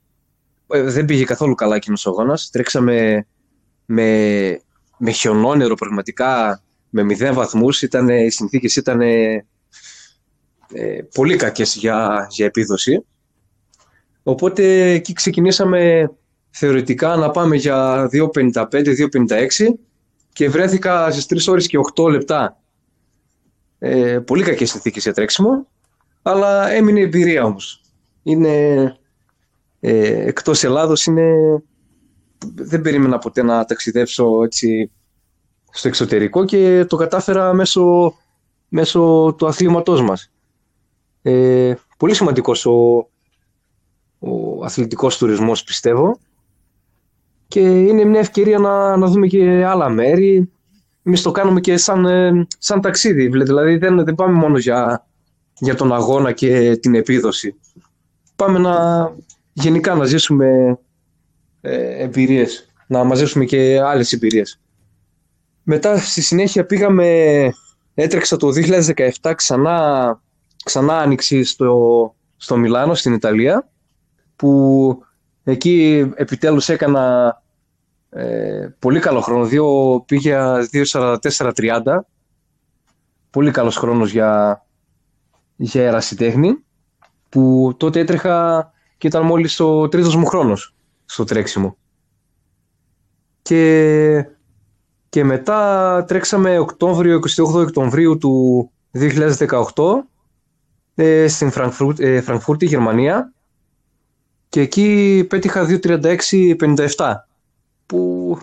[0.66, 2.50] Ε, δεν πήγε καθόλου καλά εκείνος ο αγώνας.
[2.50, 3.26] Τρέξαμε
[3.84, 4.60] με,
[4.98, 7.82] με χιονόνερο πραγματικά με μηδέν βαθμούς.
[7.82, 9.46] οι συνθήκες ήταν ε,
[11.14, 13.04] πολύ κακές για, για επίδοση.
[14.22, 16.10] Οπότε εκεί ξεκινήσαμε
[16.56, 19.46] θεωρητικά να πάμε για 2.55-2.56
[20.32, 22.60] και βρέθηκα στις 3 ώρες και 8 λεπτά.
[23.78, 25.66] Ε, πολύ κακές συνθήκες για τρέξιμο
[26.22, 27.80] αλλά έμεινε εμπειρία όμως.
[28.22, 28.82] Είναι,
[29.80, 31.32] ε, εκτός Ελλάδος είναι,
[32.54, 34.90] δεν περίμενα ποτέ να ταξιδέψω έτσι
[35.70, 38.14] στο εξωτερικό και το κατάφερα μέσω,
[38.68, 40.32] μέσω του αθλήματός μας.
[41.22, 43.08] Ε, πολύ σημαντικός ο,
[44.18, 46.18] ο αθλητικός τουρισμός πιστεύω
[47.54, 50.50] και είναι μια ευκαιρία να, να δούμε και άλλα μέρη.
[51.02, 53.28] Εμείς το κάνουμε και σαν, ε, σαν ταξίδι.
[53.28, 55.06] Δηλαδή δεν, δεν πάμε μόνο για,
[55.58, 57.54] για τον αγώνα και την επίδοση.
[58.36, 58.74] Πάμε να
[59.52, 60.78] γενικά να ζήσουμε
[61.60, 64.60] ε, εμπειρίες, να μαζέψουμε και άλλες εμπειρίες.
[65.62, 67.48] Μετά στη συνέχεια πήγαμε,
[67.94, 68.48] έτρεξα το
[69.20, 70.20] 2017 ξανά,
[70.64, 73.68] ξανά άνοιξη στο, στο Μιλάνο στην Ιταλία
[74.36, 74.98] που
[75.44, 77.38] εκεί επιτέλους έκανα
[78.16, 80.36] ε, πολύ καλό χρόνο, δύο, πήγε
[80.72, 81.80] 2.44.30
[83.34, 84.64] πολύ καλός χρόνος για,
[85.56, 86.64] για ερασιτέχνη
[87.28, 90.74] που τότε έτρεχα και ήταν μόλις ο τρίτος μου χρόνος
[91.04, 91.76] στο τρέξιμο.
[93.42, 94.26] Και,
[95.08, 99.36] και μετά τρέξαμε Οκτώβριο, 28 Οκτωβρίου του 2018
[100.94, 101.52] ε, στην
[101.98, 103.32] ε, Φραγκφούρτη, Γερμανία.
[104.48, 107.14] Και εκεί πέτυχα 2.36.57
[107.86, 108.38] που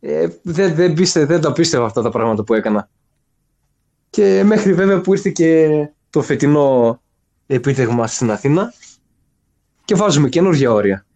[0.00, 2.88] ε, δεν, δεν, πίστε, δεν τα πίστευα αυτά τα πράγματα που έκανα.
[4.10, 5.68] Και μέχρι βέβαια που ήρθε και
[6.10, 7.00] το φετινό
[7.46, 8.72] επίτευγμα στην Αθήνα
[9.84, 11.06] και βάζουμε καινούργια όρια.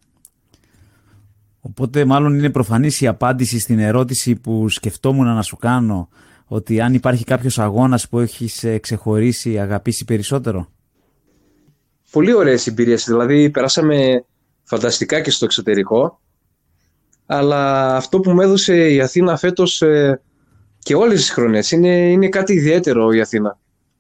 [1.60, 6.08] Οπότε μάλλον είναι προφανής η απάντηση στην ερώτηση που σκεφτόμουν να σου κάνω
[6.46, 10.68] ότι αν υπάρχει κάποιος αγώνας που έχεις ε, ξεχωρίσει, αγαπήσει περισσότερο;
[12.10, 14.24] Πολύ ωραίες εμπειρίες, δηλαδή περάσαμε
[14.62, 16.20] φανταστικά και στο εξωτερικό
[17.26, 20.20] αλλά αυτό που μου έδωσε η Αθήνα φέτος ε,
[20.78, 23.58] και όλες τις χρονιές είναι, είναι κάτι ιδιαίτερο η Αθήνα.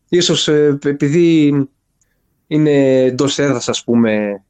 [0.08, 1.52] Ίσως ε, επειδή
[2.46, 4.42] είναι εντός έδρας ας πούμε,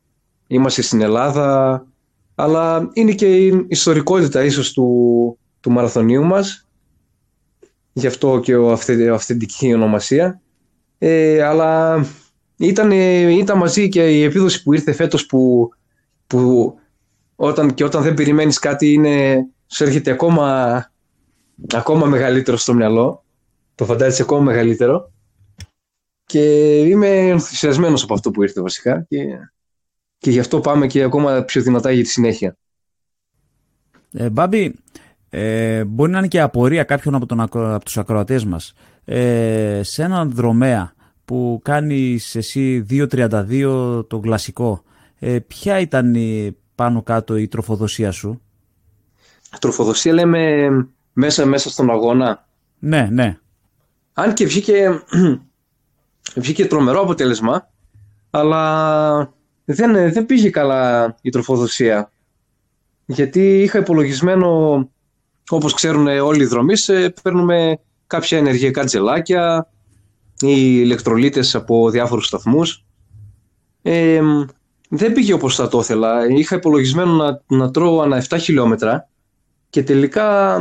[0.46, 1.86] είμαστε στην Ελλάδα,
[2.34, 6.66] αλλά είναι και η ιστορικότητα ίσως του, του μαραθωνίου μας,
[7.92, 8.72] γι' αυτό και ο
[9.12, 10.40] αυθεντική ονομασία.
[10.98, 12.04] Ε, αλλά
[12.56, 12.90] ήταν,
[13.30, 15.70] ήταν μαζί και η επίδοση που ήρθε φέτος που,
[16.26, 16.74] που
[17.36, 20.88] όταν, και όταν δεν περιμένεις κάτι είναι, σου έρχεται ακόμα
[21.72, 23.24] ακόμα μεγαλύτερο στο μυαλό.
[23.74, 25.12] Το φαντάζεσαι ακόμα μεγαλύτερο.
[26.24, 29.24] Και είμαι ενθουσιασμένος από αυτό που ήρθε βασικά και,
[30.18, 32.56] και γι' αυτό πάμε και ακόμα πιο δυνατά για τη συνέχεια.
[34.12, 34.74] Ε, Μπάμπη,
[35.30, 38.72] ε, μπορεί να είναι και απορία κάποιον από, τον, από τους ακροατές μας.
[39.04, 40.94] Ε, σε έναν δρομέα
[41.24, 44.82] που κάνεις εσύ 2.32 το κλασικό,
[45.18, 48.40] ε, ποια ήταν η, πάνω κάτω η τροφοδοσία σου;
[49.60, 50.68] Τροφοδοσία λέμε
[51.12, 52.46] μέσα μέσα στον αγώνα.
[52.78, 53.38] Ναι, ναι.
[54.12, 55.02] Αν και βγήκε,
[56.36, 57.70] βγήκε τρομερό αποτέλεσμα,
[58.30, 59.34] αλλά
[59.64, 62.10] δεν, δεν πήγε καλά η τροφοδοσία.
[63.06, 64.78] Γιατί είχα υπολογισμένο,
[65.48, 69.68] όπως ξέρουν όλοι οι δρομείς, ε, παίρνουμε κάποια ενεργειακά τζελάκια
[70.40, 72.84] ή ηλεκτρολίτες από διάφορους σταθμούς.
[73.82, 74.20] Ε,
[74.96, 76.26] δεν πήγε όπως θα το ήθελα.
[76.28, 79.08] Είχα υπολογισμένο να, να τρώω ανά 7 χιλιόμετρα
[79.70, 80.58] και τελικά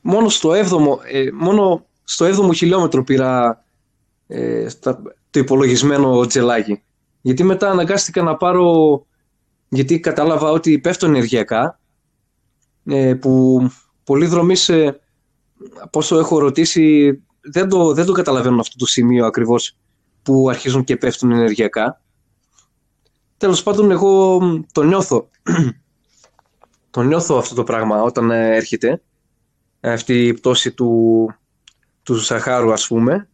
[0.00, 3.64] μόνο στο 7ο, ε, μόνο στο 7ο χιλιόμετρο πήρα
[4.26, 4.66] ε,
[5.30, 6.82] το υπολογισμένο τζελάκι.
[7.20, 9.06] Γιατί μετά αναγκάστηκα να πάρω,
[9.68, 11.80] γιατί κατάλαβα ότι πέφτω ενεργειακά,
[12.84, 13.60] ε, που
[14.04, 15.00] πολλοί δρομείς, ε,
[15.90, 19.76] πόσο έχω ρωτήσει, δεν το, δεν το καταλαβαίνουν αυτό το σημείο ακριβώς
[20.22, 22.00] που αρχίζουν και πέφτουν ενεργειακά.
[23.38, 24.38] Τέλος πάντων, εγώ
[24.72, 25.28] το νιώθω.
[26.90, 29.02] το νιώθω αυτό το πράγμα όταν ε, έρχεται
[29.80, 31.30] αυτή η πτώση του,
[32.02, 33.28] του Ζαχάρου ας πούμε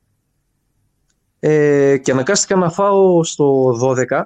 [1.41, 4.23] ε, και αναγκάστηκα να φάω στο 12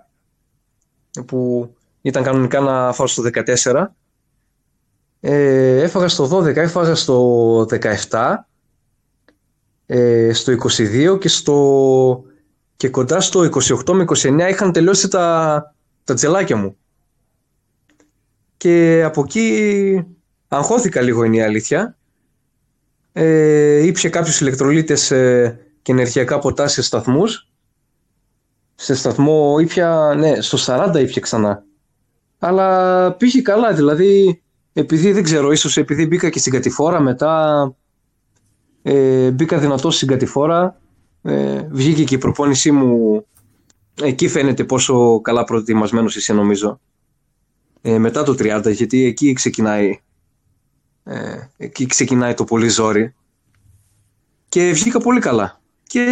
[1.26, 3.22] που ήταν κανονικά να φάω στο
[3.64, 3.86] 14
[5.20, 7.60] ε, έφαγα στο 12, έφαγα στο
[8.08, 8.34] 17
[9.86, 12.24] ε, στο 22 και, στο,
[12.78, 13.48] και κοντά στο
[13.86, 16.76] 28 με 29 είχαν τελειώσει τα, τα τζελάκια μου
[18.56, 20.06] και από εκεί
[20.48, 21.98] αγχώθηκα λίγο είναι η αλήθεια
[23.12, 27.48] ε, ήπια κάποιους ηλεκτρολίτες ε, και ενεργειακά ποτά σε σταθμούς.
[28.74, 31.64] Σε σταθμό ήπια, ναι, στο 40 ήπια ξανά.
[32.38, 37.74] Αλλά πήγε καλά, δηλαδή, επειδή δεν ξέρω, ίσως επειδή μπήκα και στην κατηφόρα μετά,
[38.82, 40.80] ε, μπήκα δυνατός στην κατηφόρα,
[41.22, 43.24] ε, βγήκε και η προπόνησή μου,
[44.02, 46.80] εκεί φαίνεται πόσο καλά προετοιμασμένος είσαι νομίζω.
[47.82, 50.00] Ε, μετά το 30, γιατί εκεί ξεκινάει
[51.10, 53.14] ε, εκεί ξεκινάει το πολύ ζόρι.
[54.48, 55.60] Και βγήκα πολύ καλά.
[55.82, 56.02] Και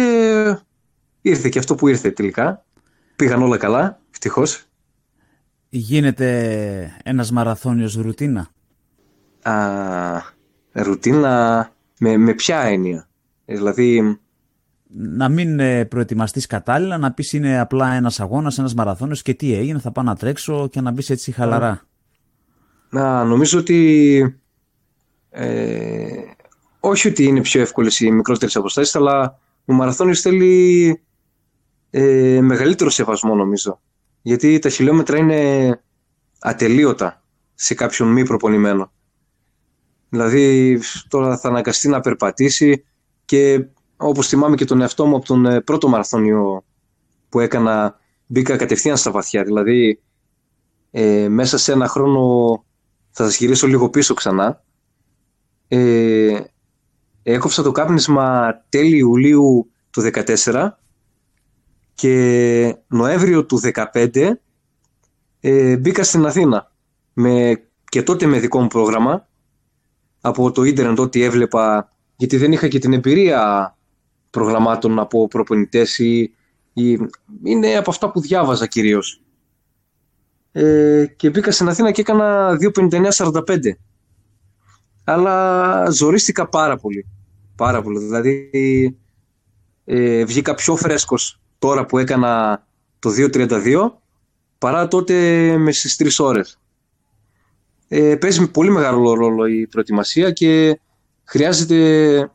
[1.21, 2.65] ήρθε και αυτό που ήρθε τελικά.
[3.15, 4.65] Πήγαν όλα καλά, ευτυχώς.
[5.69, 8.49] Γίνεται ένας μαραθώνιος ρουτίνα;
[9.41, 10.21] Α,
[10.71, 13.07] ρουτίνα με, με ποια έννοια;
[13.45, 14.19] Δηλαδή...
[14.95, 19.53] Να μην ε, προετοιμαστείς κατάλληλα, να πεις είναι απλά ένας αγώνας, ένας μαραθώνιος και τι
[19.53, 21.81] έγινε, θα πάω να τρέξω και να μπεις έτσι χαλαρά.
[22.89, 24.39] Να, νομίζω ότι
[25.29, 26.07] ε,
[26.79, 31.01] όχι ότι είναι πιο εύκολες οι μικρότερες αποστάσεις, αλλά ο μαραθώνιος θέλει
[31.89, 33.81] ε, μεγαλύτερο σεβασμό νομίζω.
[34.21, 35.81] Γιατί τα χιλιόμετρα είναι
[36.39, 37.23] ατελείωτα
[37.53, 38.91] σε κάποιον μη προπονημένο.
[40.09, 42.85] Δηλαδή τώρα θα αναγκαστεί να περπατήσει
[43.25, 43.65] και
[43.97, 46.63] όπως θυμάμαι και τον εαυτό μου από τον ε, πρώτο μαραθώνιο
[47.29, 49.43] που έκανα μπήκα κατευθείαν στα βαθιά.
[49.43, 50.01] Δηλαδή
[50.91, 52.51] ε, μέσα σε ένα χρόνο
[53.11, 54.63] θα σας γυρίσω λίγο πίσω ξανά
[55.67, 56.39] ε,
[57.23, 60.69] έκοψα το κάπνισμα τέλη Ιουλίου του 2014
[61.93, 63.61] και Νοέμβριο του
[63.93, 64.31] 2015
[65.39, 66.71] ε, μπήκα στην Αθήνα
[67.13, 69.27] με, και τότε με δικό μου πρόγραμμα
[70.21, 73.76] από το ίντερνετ ό,τι έβλεπα γιατί δεν είχα και την εμπειρία
[74.37, 76.33] προγραμμάτων από προπονητές ή,
[76.73, 76.99] ή
[77.43, 79.21] είναι από αυτά που διάβαζα κυρίως.
[80.51, 83.57] Ε, και μπήκα στην Αθήνα και έκανα 2.59.45
[85.03, 87.05] αλλά ζορίστηκα πάρα πολύ.
[87.55, 87.99] Πάρα πολύ.
[87.99, 88.51] Δηλαδή
[89.85, 92.63] ε, βγήκα πιο φρέσκος τώρα που έκανα
[92.99, 93.91] το 2.32
[94.57, 95.13] παρά τότε
[95.57, 96.59] με στις 3 ώρες.
[97.87, 100.79] Ε, παίζει πολύ μεγάλο ρόλο η προετοιμασία και
[101.23, 102.31] χρειάζεται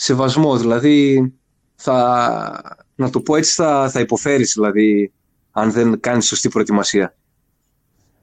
[0.00, 0.56] σεβασμό.
[0.56, 1.32] Δηλαδή,
[1.74, 5.12] θα, να το πω έτσι, θα, θα υποφέρεις δηλαδή,
[5.50, 7.14] αν δεν κάνεις σωστή προετοιμασία.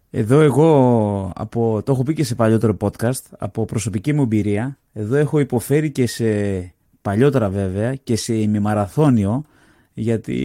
[0.09, 5.15] Εδώ εγώ, από, το έχω πει και σε παλιότερο podcast, από προσωπική μου εμπειρία, εδώ
[5.15, 6.25] έχω υποφέρει και σε
[7.01, 9.43] παλιότερα βέβαια και σε ημιμαραθώνιο,
[9.93, 10.35] γιατί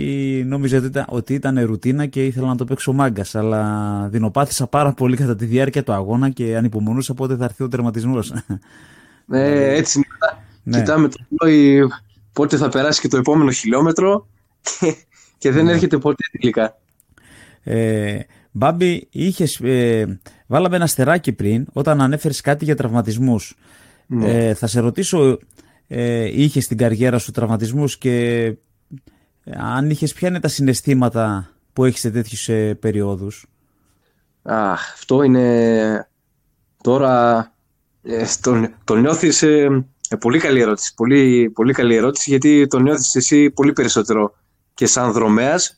[0.47, 3.35] νόμιζα ότι ήταν, ότι ήταν ρουτίνα και ήθελα να το παίξω μάγκας.
[3.35, 7.69] Αλλά δεινοπάθησα πάρα πολύ κατά τη διάρκεια του αγώνα και ανυπομονούσα πότε θα έρθει ο
[7.69, 8.33] τερματισμός.
[9.27, 10.01] Ναι, έτσι
[10.63, 10.79] ναι.
[10.79, 11.89] Κοιτάμε το πλόι
[12.33, 14.29] πότε θα περάσει και το επόμενο χιλιόμετρο
[15.39, 15.73] και, δεν ναι.
[15.73, 16.77] έρχεται ποτέ τελικά.
[17.63, 18.19] Ε,
[18.51, 23.57] Μπάμπη, είχες, ε, βάλαμε ένα στεράκι πριν όταν ανέφερες κάτι για τραυματισμούς.
[24.07, 24.49] Ναι.
[24.49, 25.39] Ε, θα σε ρωτήσω,
[25.87, 28.45] ε, είχες στην καριέρα σου τραυματισμούς και
[29.45, 33.47] ε, αν είχες ποια είναι τα συναισθήματα που έχεις σε τέτοιους ε, περιόδους;
[34.43, 36.09] Αχ, αυτό είναι
[36.83, 37.53] τώρα
[38.03, 39.85] ε, τον, τον νιώθεις ε,
[40.17, 40.95] πολύ καλή ερώτηση.
[40.95, 44.35] Πολύ, πολύ καλή ερώτηση γιατί τον νιώθεις εσύ πολύ περισσότερο
[44.75, 45.77] και σαν δρομέας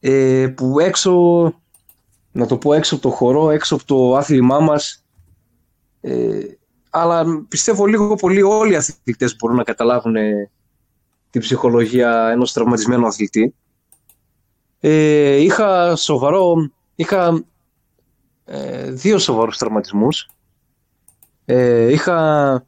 [0.00, 1.12] ε, που έξω,
[2.32, 5.04] να το πω έξω από το χορό, έξω από το άθλημά μας
[6.00, 6.40] ε,
[6.90, 10.50] αλλά πιστεύω λίγο πολύ όλοι οι αθλητές μπορούν να καταλάβουν ε,
[11.30, 13.54] την ψυχολογία ενός τραυματισμένου αθλητή.
[14.80, 17.44] Ε, είχα σοβαρό, είχα
[18.44, 20.28] ε, δύο σοβαρούς τραυματισμούς.
[21.44, 22.66] Ε, είχα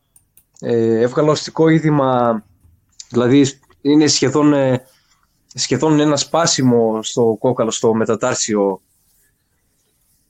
[0.61, 2.43] ε, έβγαλα οστικό είδημα,
[3.09, 3.47] δηλαδή
[3.81, 4.87] είναι σχεδόν, ε,
[5.55, 8.81] σχεδόν ένα σπάσιμο στο κόκαλο, στο μετατάρσιο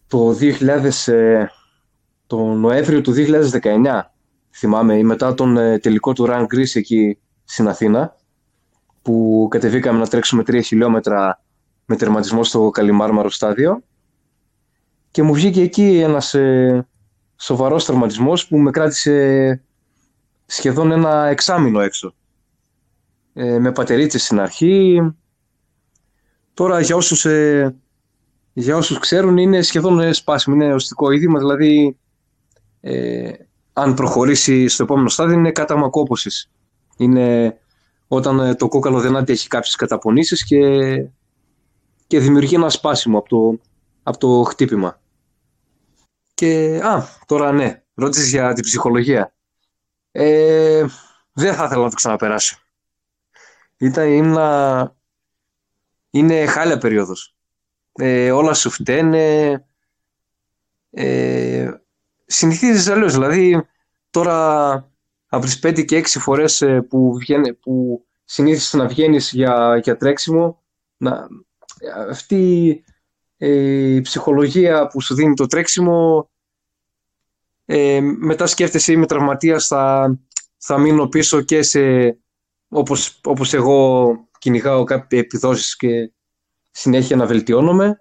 [0.07, 1.47] το 2000,
[2.27, 4.11] το Νοέμβριο του 2019
[4.57, 8.17] θυμάμαι, μετά τον ε, τελικό του Run Greece εκεί στην Αθήνα
[9.03, 11.43] που κατεβήκαμε να τρέξουμε 3 χιλιόμετρα
[11.85, 13.83] με τερματισμό στο Καλιμάρμαρο στάδιο.
[15.11, 16.87] Και μου βγήκε εκεί ένας ε,
[17.37, 19.63] σοβαρός τερματισμός που με κράτησε
[20.47, 22.15] σχεδόν ένα εξάμηνο έξω.
[23.33, 25.01] Ε, με πατερίτσες στην αρχή.
[26.55, 27.77] Τώρα για όσους, ε,
[28.53, 31.99] για όσους ξέρουν είναι σχεδόν σπάσιμο, είναι οστικό είδημα, δηλαδή
[32.81, 33.33] ε,
[33.73, 36.51] αν προχωρήσει στο επόμενο στάδιο είναι κάταγμα κόπωσης.
[36.97, 37.57] Είναι
[38.09, 40.61] όταν ε, το κόκαλο δεν αντέχει κάποιες καταπονήσεις και,
[42.07, 43.61] και δημιουργεί ένα σπάσιμο από το,
[44.03, 45.01] από το χτύπημα.
[46.35, 49.36] Και, α, τώρα ναι, ρώτησες για την ψυχολογία.
[50.19, 50.85] Ε,
[51.33, 52.59] δεν θα ήθελα να το ξαναπεράσω.
[53.77, 54.09] Ήταν,
[56.11, 57.37] είναι χάλια περίοδος.
[57.93, 59.65] Ε, όλα σου φταίνε.
[60.91, 61.71] Ε,
[62.27, 63.13] συνηθίζεις αλλιώς.
[63.13, 63.67] Δηλαδή,
[64.11, 64.75] τώρα
[65.29, 69.97] από τις 5 και 6 φορές ε, που, βγαίνει, που συνήθισες να βγαίνεις για, για
[69.97, 70.63] τρέξιμο,
[70.97, 71.29] να,
[72.11, 72.85] αυτή
[73.37, 73.49] ε,
[73.95, 76.31] η ψυχολογία που σου δίνει το τρέξιμο
[77.67, 80.15] ε, μετά σκέφτεσαι είμαι τραυματίας θα,
[80.57, 81.81] θα μείνω πίσω και σε
[82.69, 86.13] όπως, όπως εγώ κυνηγάω κάποιες επιδόσεις και
[86.71, 88.01] συνέχεια να βελτιώνομαι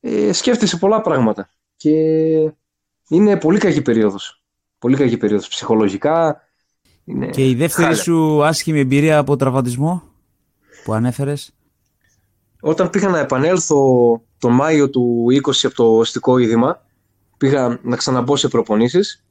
[0.00, 1.90] ε, σκέφτεσαι πολλά πράγματα και
[3.08, 4.42] είναι πολύ κακή περίοδος.
[4.78, 5.48] Πολύ κακή περίοδος.
[5.48, 6.40] Ψυχολογικά
[7.04, 10.02] είναι Και η δεύτερη σου άσχημη εμπειρία από τραυματισμό
[10.84, 11.54] που ανέφερες;
[12.60, 13.80] Όταν πήγα να επανέλθω
[14.38, 16.85] τον Μάιο του 20 από το οστικό είδημα,
[17.36, 19.24] πήγα να ξαναμπώ σε προπονήσεις.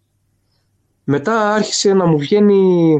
[1.03, 2.95] Μετά άρχισε να μου βγαίνει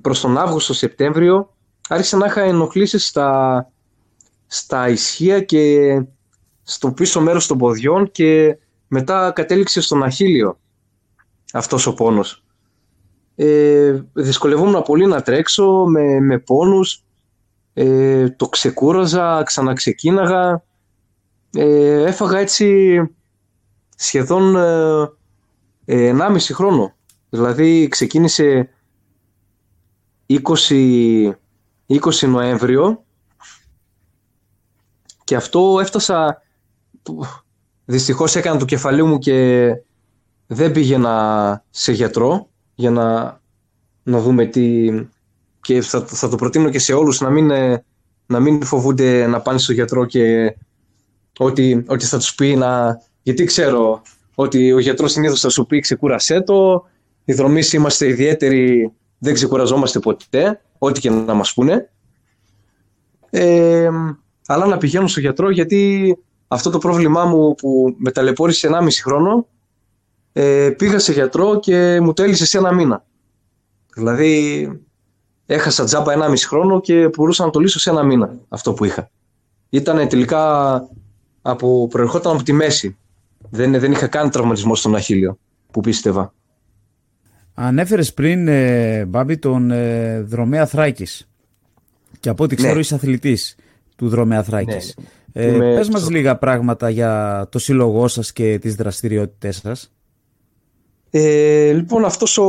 [0.00, 1.54] προς τον Αύγουστο-Σεπτέμβριο,
[1.88, 3.70] άρχισε να είχα ενοχλήσεις στα,
[4.46, 6.04] στα ισχύα και
[6.62, 10.58] στο πίσω μέρος των ποδιών και μετά κατέληξε στον αχίλιο
[11.52, 12.44] αυτός ο πόνος.
[13.34, 17.04] Ε, δυσκολευόμουν πολύ να τρέξω με, με πόνους,
[17.72, 20.64] ε, το ξεκούραζα, ξαναξεκίναγα,
[21.54, 22.96] ε, έφαγα έτσι
[24.02, 24.56] σχεδόν
[25.84, 26.94] ε, 1,5 χρόνο.
[27.30, 28.68] Δηλαδή ξεκίνησε
[30.28, 31.32] 20,
[31.88, 33.04] 20 Νοέμβριο
[35.24, 36.42] και αυτό έφτασα
[37.84, 39.68] Δυστυχώς έκανα το κεφαλί μου και
[40.46, 43.40] δεν πήγαινα σε γιατρό για να,
[44.02, 44.90] να δούμε τι...
[45.60, 47.84] Και θα, θα το προτείνω και σε όλους να μην, ε,
[48.26, 50.56] να μην φοβούνται να πάνε στο γιατρό και
[51.38, 53.00] ότι, ότι θα τους πει να...
[53.22, 54.02] Γιατί ξέρω
[54.34, 56.86] ότι ο γιατρός συνήθως θα σου πει ξεκούρασέ το,
[57.24, 61.90] οι δρομείς είμαστε ιδιαίτεροι, δεν ξεκουραζόμαστε ποτέ, ό,τι και να μας πούνε.
[63.30, 63.88] Ε,
[64.46, 66.16] αλλά να πηγαίνω στο γιατρό γιατί
[66.48, 69.46] αυτό το πρόβλημά μου που με ταλαιπώρησε 1,5 χρόνο
[70.32, 73.04] ε, πήγα σε γιατρό και μου τέλεισε σε ένα μήνα.
[73.94, 74.68] Δηλαδή
[75.46, 79.10] έχασα τζάμπα 1,5 χρόνο και μπορούσα να το λύσω σε ένα μήνα αυτό που είχα.
[79.68, 80.72] Ήταν τελικά
[81.42, 82.96] από, προερχόταν από τη μέση.
[83.50, 85.38] Δεν, δεν είχα κάνει τραυματισμό στον Αχίλιο
[85.70, 86.34] που πίστευα.
[87.54, 91.28] Ανέφερες πριν, ε, Μπάμπη, τον ε, Δρομέα Θράκης.
[92.20, 92.80] Και από ό,τι ξέρω ναι.
[92.80, 93.56] είσαι αθλητής
[93.96, 94.94] του Δρομέα Θράκης.
[95.32, 95.42] Ναι.
[95.44, 99.92] Ε, πες μας λίγα πράγματα για το σύλλογό σας και τις δραστηριότητές σας.
[101.10, 102.44] Ε, λοιπόν, αυτός ο,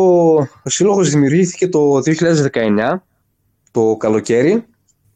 [0.63, 3.03] ο σύλλογος δημιουργήθηκε το 2019,
[3.71, 4.65] το καλοκαίρι.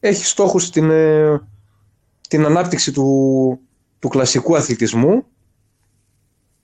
[0.00, 1.40] Έχει στόχους την, ε,
[2.28, 3.58] την ανάπτυξη του,
[3.98, 5.24] του κλασικού αθλητισμού.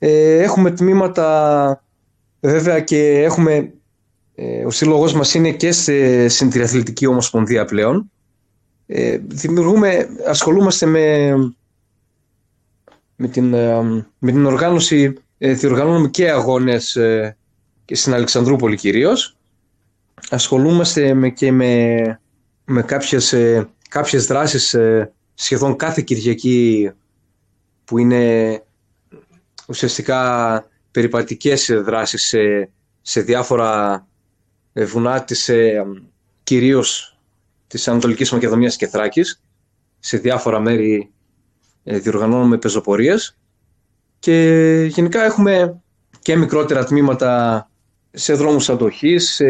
[0.06, 1.84] Ε, έχουμε τμήματα,
[2.40, 3.72] βέβαια και έχουμε,
[4.34, 8.10] ε, ο σύλλογος μας είναι και σε, στην Τριαθλητική Ομοσπονδία πλέον
[8.86, 11.34] ε, δημιουργούμε, ασχολούμαστε με,
[13.16, 13.82] με, την, ε,
[14.18, 17.36] με την οργάνωση, ε, διοργανώνουμε και αγώνες ε,
[17.84, 19.36] και στην Αλεξανδρούπολη κυρίως.
[20.30, 21.96] Ασχολούμαστε με, και με,
[22.64, 26.90] με κάποιες, ε, κάποιες δράσεις ε, σχεδόν κάθε Κυριακή
[27.84, 28.62] που είναι
[29.68, 32.70] ουσιαστικά περιπατικές δράσεις σε,
[33.02, 34.06] σε διάφορα
[34.72, 35.50] βουνά της,
[36.42, 37.18] κυρίως
[37.66, 39.42] της Ανατολικής Μακεδονίας και Θράκης.
[39.98, 41.12] Σε διάφορα μέρη
[41.82, 43.36] διοργανώνουμε πεζοπορίες
[44.18, 45.80] και γενικά έχουμε
[46.20, 47.68] και μικρότερα τμήματα
[48.10, 49.46] σε δρόμους αντοχής, σε,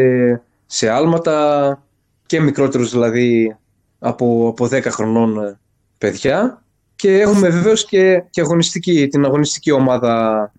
[0.65, 1.83] σε άλματα
[2.25, 3.57] και μικρότερους δηλαδή
[3.99, 5.59] από, από 10 χρονών ε,
[5.97, 6.64] παιδιά
[6.95, 10.51] και έχουμε βεβαίως και, και αγωνιστική, την αγωνιστική ομάδα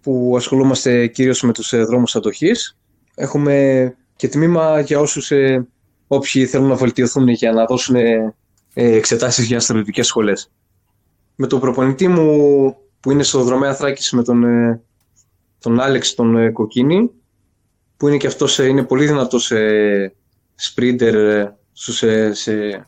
[0.00, 2.76] που ασχολούμαστε κυρίως με τους ε, δρόμους αντοχής.
[3.14, 5.66] Έχουμε και τμήμα για όσους ε,
[6.06, 8.34] όποιοι θέλουν να βελτιωθούν για να δώσουν ε,
[8.74, 10.50] εξετάσεις για στρατιωτικές σχολές.
[11.34, 14.44] Με τον προπονητή μου που είναι στο δρομέα Θράκης με τον,
[15.58, 17.10] τον Άλεξ τον Κοκκίνη
[17.96, 20.14] που είναι και αυτός είναι πολύ δυνατός ε,
[20.54, 22.86] σπρίντερ σε, σε,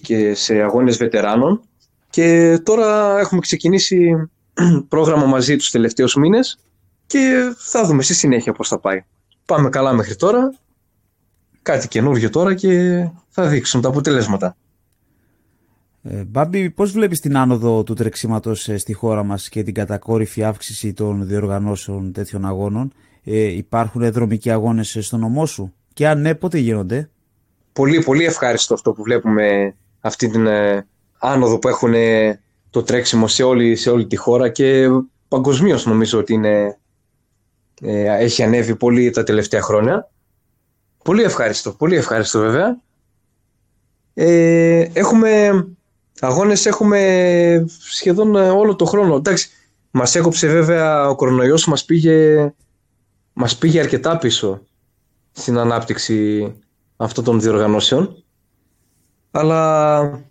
[0.00, 1.60] και σε αγώνες βετεράνων
[2.10, 4.30] και τώρα έχουμε ξεκινήσει
[4.88, 6.58] πρόγραμμα μαζί τους τελευταίους μήνες
[7.06, 9.04] και θα δούμε στη συνέχεια πώς θα πάει.
[9.46, 10.54] Πάμε καλά μέχρι τώρα,
[11.62, 14.56] κάτι καινούργιο τώρα και θα δείξουν τα αποτελέσματα.
[16.02, 20.44] Ε, Μπάμπη, πώς βλέπεις την άνοδο του τρεξίματος ε, στη χώρα μας και την κατακόρυφη
[20.44, 22.92] αύξηση των διοργανώσεων τέτοιων αγώνων;
[23.24, 27.10] Ε, υπάρχουν δρομικοί αγώνες στο νομό σου; Και αν ναι, πότε γίνονται;
[27.72, 30.86] Πολύ, πολύ ευχάριστο αυτό που βλέπουμε αυτή την ε,
[31.18, 31.94] άνοδο που έχουν
[32.70, 34.88] το τρέξιμο σε όλη, σε όλη τη χώρα και
[35.28, 36.78] παγκοσμίως νομίζω ότι είναι,
[37.82, 40.10] ε, έχει ανέβει πολύ τα τελευταία χρόνια.
[41.04, 42.80] Πολύ ευχάριστο, πολύ ευχάριστο βέβαια.
[44.14, 45.64] Ε, έχουμε
[46.20, 49.16] αγώνες έχουμε σχεδόν όλο το χρόνο.
[49.16, 49.50] Εντάξει,
[49.90, 52.52] μας έκοψε βέβαια ο κορονοϊός, μας πήγε
[53.32, 54.62] μας πήγε αρκετά πίσω
[55.32, 56.52] στην ανάπτυξη
[57.02, 58.24] αυτών των διοργανώσεων
[59.30, 60.24] αλλά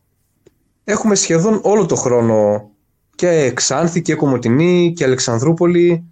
[0.84, 2.69] έχουμε σχεδόν όλο το χρόνο
[3.15, 6.03] και Ξάνθη και Κομωτινή και Αλεξανδρούπολη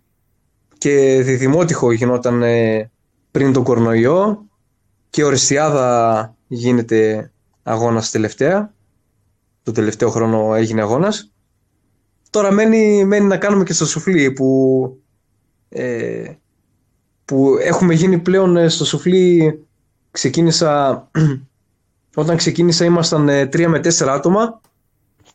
[0.78, 2.92] και Διδημότυχο γινόταν ε,
[3.32, 4.46] πριν τον κορονοϊό
[5.10, 7.32] και Ορεστιάδα γίνεται
[7.64, 8.74] αγώνας τελευταία.
[9.64, 11.32] Το τελευταίο χρόνο έγινε αγώνας.
[12.30, 15.02] Τώρα μένει, μένει να κάνουμε και στο σουφλί που
[15.70, 16.32] ε,
[17.26, 19.68] που έχουμε γίνει πλέον ε, στο σουφλί
[20.20, 21.08] ξεκίνησα
[22.22, 24.62] όταν ξεκίνησα ήμασταν 3 ε, με 4 άτομα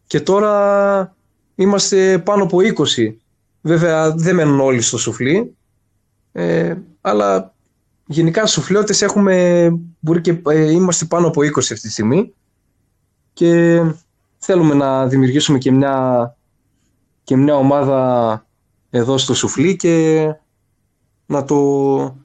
[0.07, 1.17] και τώρα
[1.55, 3.15] είμαστε πάνω από 20
[3.61, 5.57] βέβαια δεν μένουν όλοι στο σουφλί
[6.33, 7.55] ε, αλλά
[8.07, 9.69] γενικά σουφλιώτες έχουμε
[10.01, 12.33] μπορεί και ε, είμαστε πάνω από 20 αυτή τη στιγμή
[13.33, 13.83] και
[14.39, 16.37] θέλουμε να δημιουργήσουμε και μια,
[17.25, 18.47] και μια ομάδα
[18.91, 20.27] εδώ στο σουφλί και
[21.27, 21.57] να, το,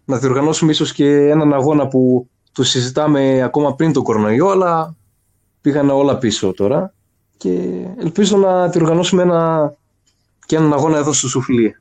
[0.06, 4.96] να διοργανώσουμε ίσως και έναν αγώνα που το συζητάμε ακόμα πριν το κορονοϊό, αλλά
[5.62, 6.94] πήγανε όλα πίσω τώρα
[7.38, 9.74] και ελπίζω να διοργανώσουμε ένα,
[10.46, 11.76] και έναν αγώνα εδώ στο Σουφλί.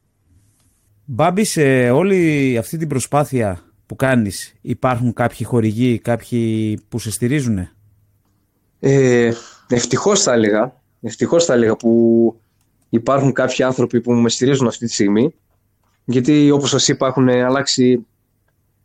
[1.05, 7.69] Μπάμπη, σε όλη αυτή την προσπάθεια που κάνεις υπάρχουν κάποιοι χορηγοί, κάποιοι που σε στηρίζουν.
[8.81, 9.33] Ε,
[9.69, 12.35] ευτυχώς θα έλεγα, ευτυχώς θα έλεγα που
[12.89, 15.35] υπάρχουν κάποιοι άνθρωποι που με στηρίζουν αυτή τη στιγμή
[16.11, 18.07] γιατί όπως σας είπα έχουν αλλάξει,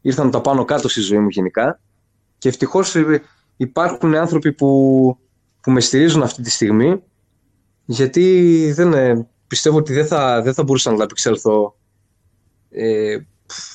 [0.03, 1.79] ήρθαν τα πάνω κάτω στη ζωή μου γενικά.
[2.37, 3.21] Και ευτυχώς ε,
[3.57, 4.69] υπάρχουν άνθρωποι που,
[5.61, 7.01] που με στηρίζουν αυτή τη στιγμή
[7.85, 11.77] γιατί δεν, ε, πιστεύω ότι δεν θα, δεν θα μπορούσα να τα επεξέλθω
[12.69, 13.17] ε,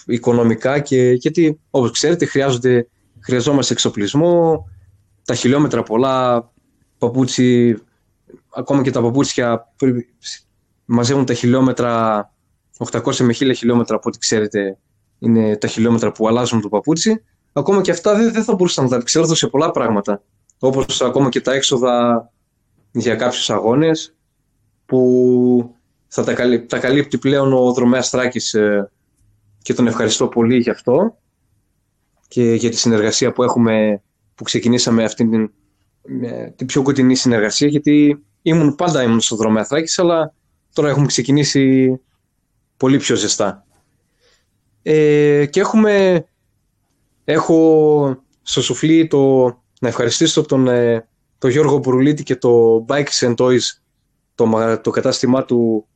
[0.06, 2.88] οικονομικά και γιατί όπως ξέρετε χρειάζονται,
[3.20, 4.68] χρειαζόμαστε εξοπλισμό,
[5.24, 6.50] τα χιλιόμετρα πολλά,
[6.98, 7.78] παπούτσι,
[8.54, 9.72] ακόμα και τα παπούτσια
[10.84, 12.22] μαζεύουν τα χιλιόμετρα
[12.78, 14.78] 800 με 1000 χιλιόμετρα από ό,τι ξέρετε
[15.18, 17.22] είναι τα χιλιόμετρα που αλλάζουν το παπούτσι.
[17.52, 20.22] Ακόμα και αυτά δεν, δεν θα μπορούσα να τα εξέλθω σε πολλά πράγματα.
[20.58, 22.30] Όπως ακόμα και τα έξοδα
[22.92, 24.14] για κάποιους αγώνες
[24.86, 25.74] που
[26.08, 28.90] θα τα, καλύπτει, τα καλύπτει πλέον ο δρομέας Θράκης ε,
[29.62, 31.16] και τον ευχαριστώ πολύ γι' αυτό
[32.28, 34.02] και για τη συνεργασία που έχουμε
[34.34, 35.50] που ξεκινήσαμε αυτή την,
[36.56, 40.34] την πιο κοντινή συνεργασία γιατί ήμουν πάντα ήμουν στο δρομέα Θράκης αλλά
[40.72, 41.96] τώρα έχουμε ξεκινήσει
[42.76, 43.66] πολύ πιο ζεστά.
[44.90, 46.24] Ε, και έχουμε,
[47.24, 49.44] έχω στο σουφλί το,
[49.80, 51.08] να ευχαριστήσω τον, ε,
[51.38, 53.60] τον Γιώργο Μπουρουλίτη και το Bikes and Toys,
[54.34, 55.86] το, το κατάστημά του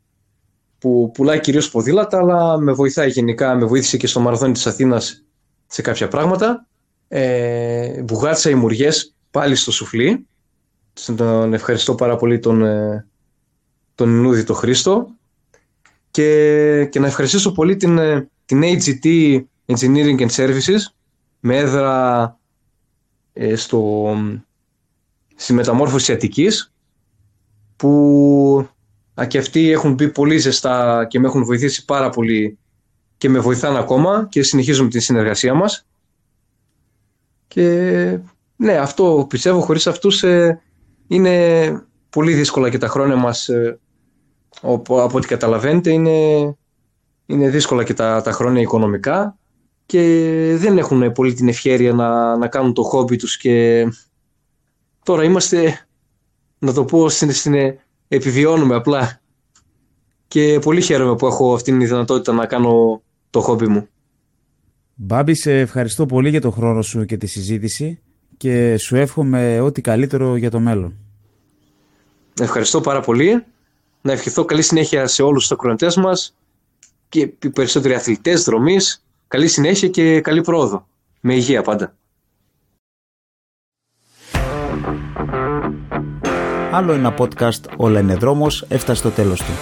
[0.78, 5.24] που πουλάει κυρίως ποδήλατα, αλλά με βοηθάει γενικά, με βοήθησε και στο Μαραθώνι της Αθήνας
[5.66, 6.66] σε κάποια πράγματα.
[7.09, 10.26] Ε, μπουγάτσα οι Μουριές, πάλι στο σουφλί.
[11.16, 13.07] Τον ευχαριστώ πάρα πολύ τον, ε,
[13.95, 15.07] τον Ινούδη τον Χρήστο
[16.11, 19.07] και, και να ευχαριστήσω πολύ την, ε, την AGT
[19.67, 20.81] Engineering and Services
[21.41, 22.39] με έδρα
[23.33, 24.15] ε, στο,
[25.35, 26.73] στη μεταμόρφωση Αττικής
[27.77, 28.69] που
[29.29, 32.59] και αυτοί έχουν μπει πολύ ζεστά και με έχουν βοηθήσει πάρα πολύ
[33.17, 35.87] και με βοηθάνε ακόμα και συνεχίζουμε τη συνεργασία μας.
[37.49, 38.19] Και
[38.57, 40.61] ναι, αυτό πιστεύω χωρίς αυτούς ε,
[41.07, 43.79] είναι πολύ δύσκολα και τα χρόνια μας ε,
[44.63, 46.57] από ό,τι καταλαβαίνετε είναι,
[47.33, 49.37] είναι δύσκολα και τα, τα χρόνια οικονομικά
[49.87, 50.01] και
[50.59, 53.87] δεν έχουν πολύ την ευχαίρεια να, να κάνουν το χόμπι τους και
[55.03, 55.87] τώρα είμαστε
[56.59, 57.55] να το πω στην, στην
[58.09, 59.20] επιβιώνουμε απλά
[60.28, 63.89] και πολύ χαίρομαι που έχω αυτή τη δυνατότητα να κάνω το χόμπι μου.
[64.95, 68.01] Μπάμπη, σε ευχαριστώ πολύ για το χρόνο σου και τη συζήτηση
[68.37, 70.95] και σου εύχομαι ό,τι καλύτερο για το μέλλον.
[72.41, 73.45] Ευχαριστώ πάρα πολύ.
[74.01, 76.37] Να ευχηθώ καλή συνέχεια σε όλους τους ακροατές μας
[77.13, 79.05] και οι περισσότεροι αθλητές δρομής.
[79.29, 80.87] Καλή συνέχεια και καλή πρόοδο.
[81.21, 81.95] Με υγεία πάντα.
[86.71, 89.53] Άλλο ένα podcast «Όλα είναι δρόμος» έφτασε στο τέλος του.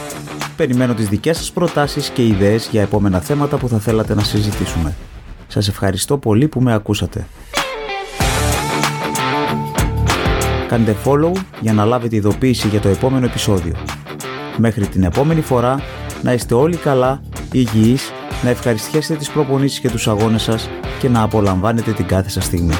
[0.56, 4.96] Περιμένω τις δικές σας προτάσεις και ιδέες για επόμενα θέματα που θα θέλατε να συζητήσουμε.
[5.48, 7.26] Σας ευχαριστώ πολύ που με ακούσατε.
[10.68, 13.76] Κάντε follow για να λάβετε ειδοποίηση για το επόμενο επεισόδιο.
[14.56, 15.82] Μέχρι την επόμενη φορά,
[16.22, 17.22] να είστε όλοι καλά,
[17.52, 22.44] υγιείς, να ευχαριστιέσετε τις προπονήσεις και τους αγώνες σας και να απολαμβάνετε την κάθε σας
[22.44, 22.74] στιγμή.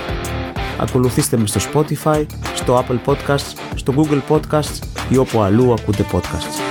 [0.79, 6.70] Ακολουθήστε με στο Spotify, στο Apple Podcasts, στο Google Podcasts ή όπου αλλού ακούτε podcasts.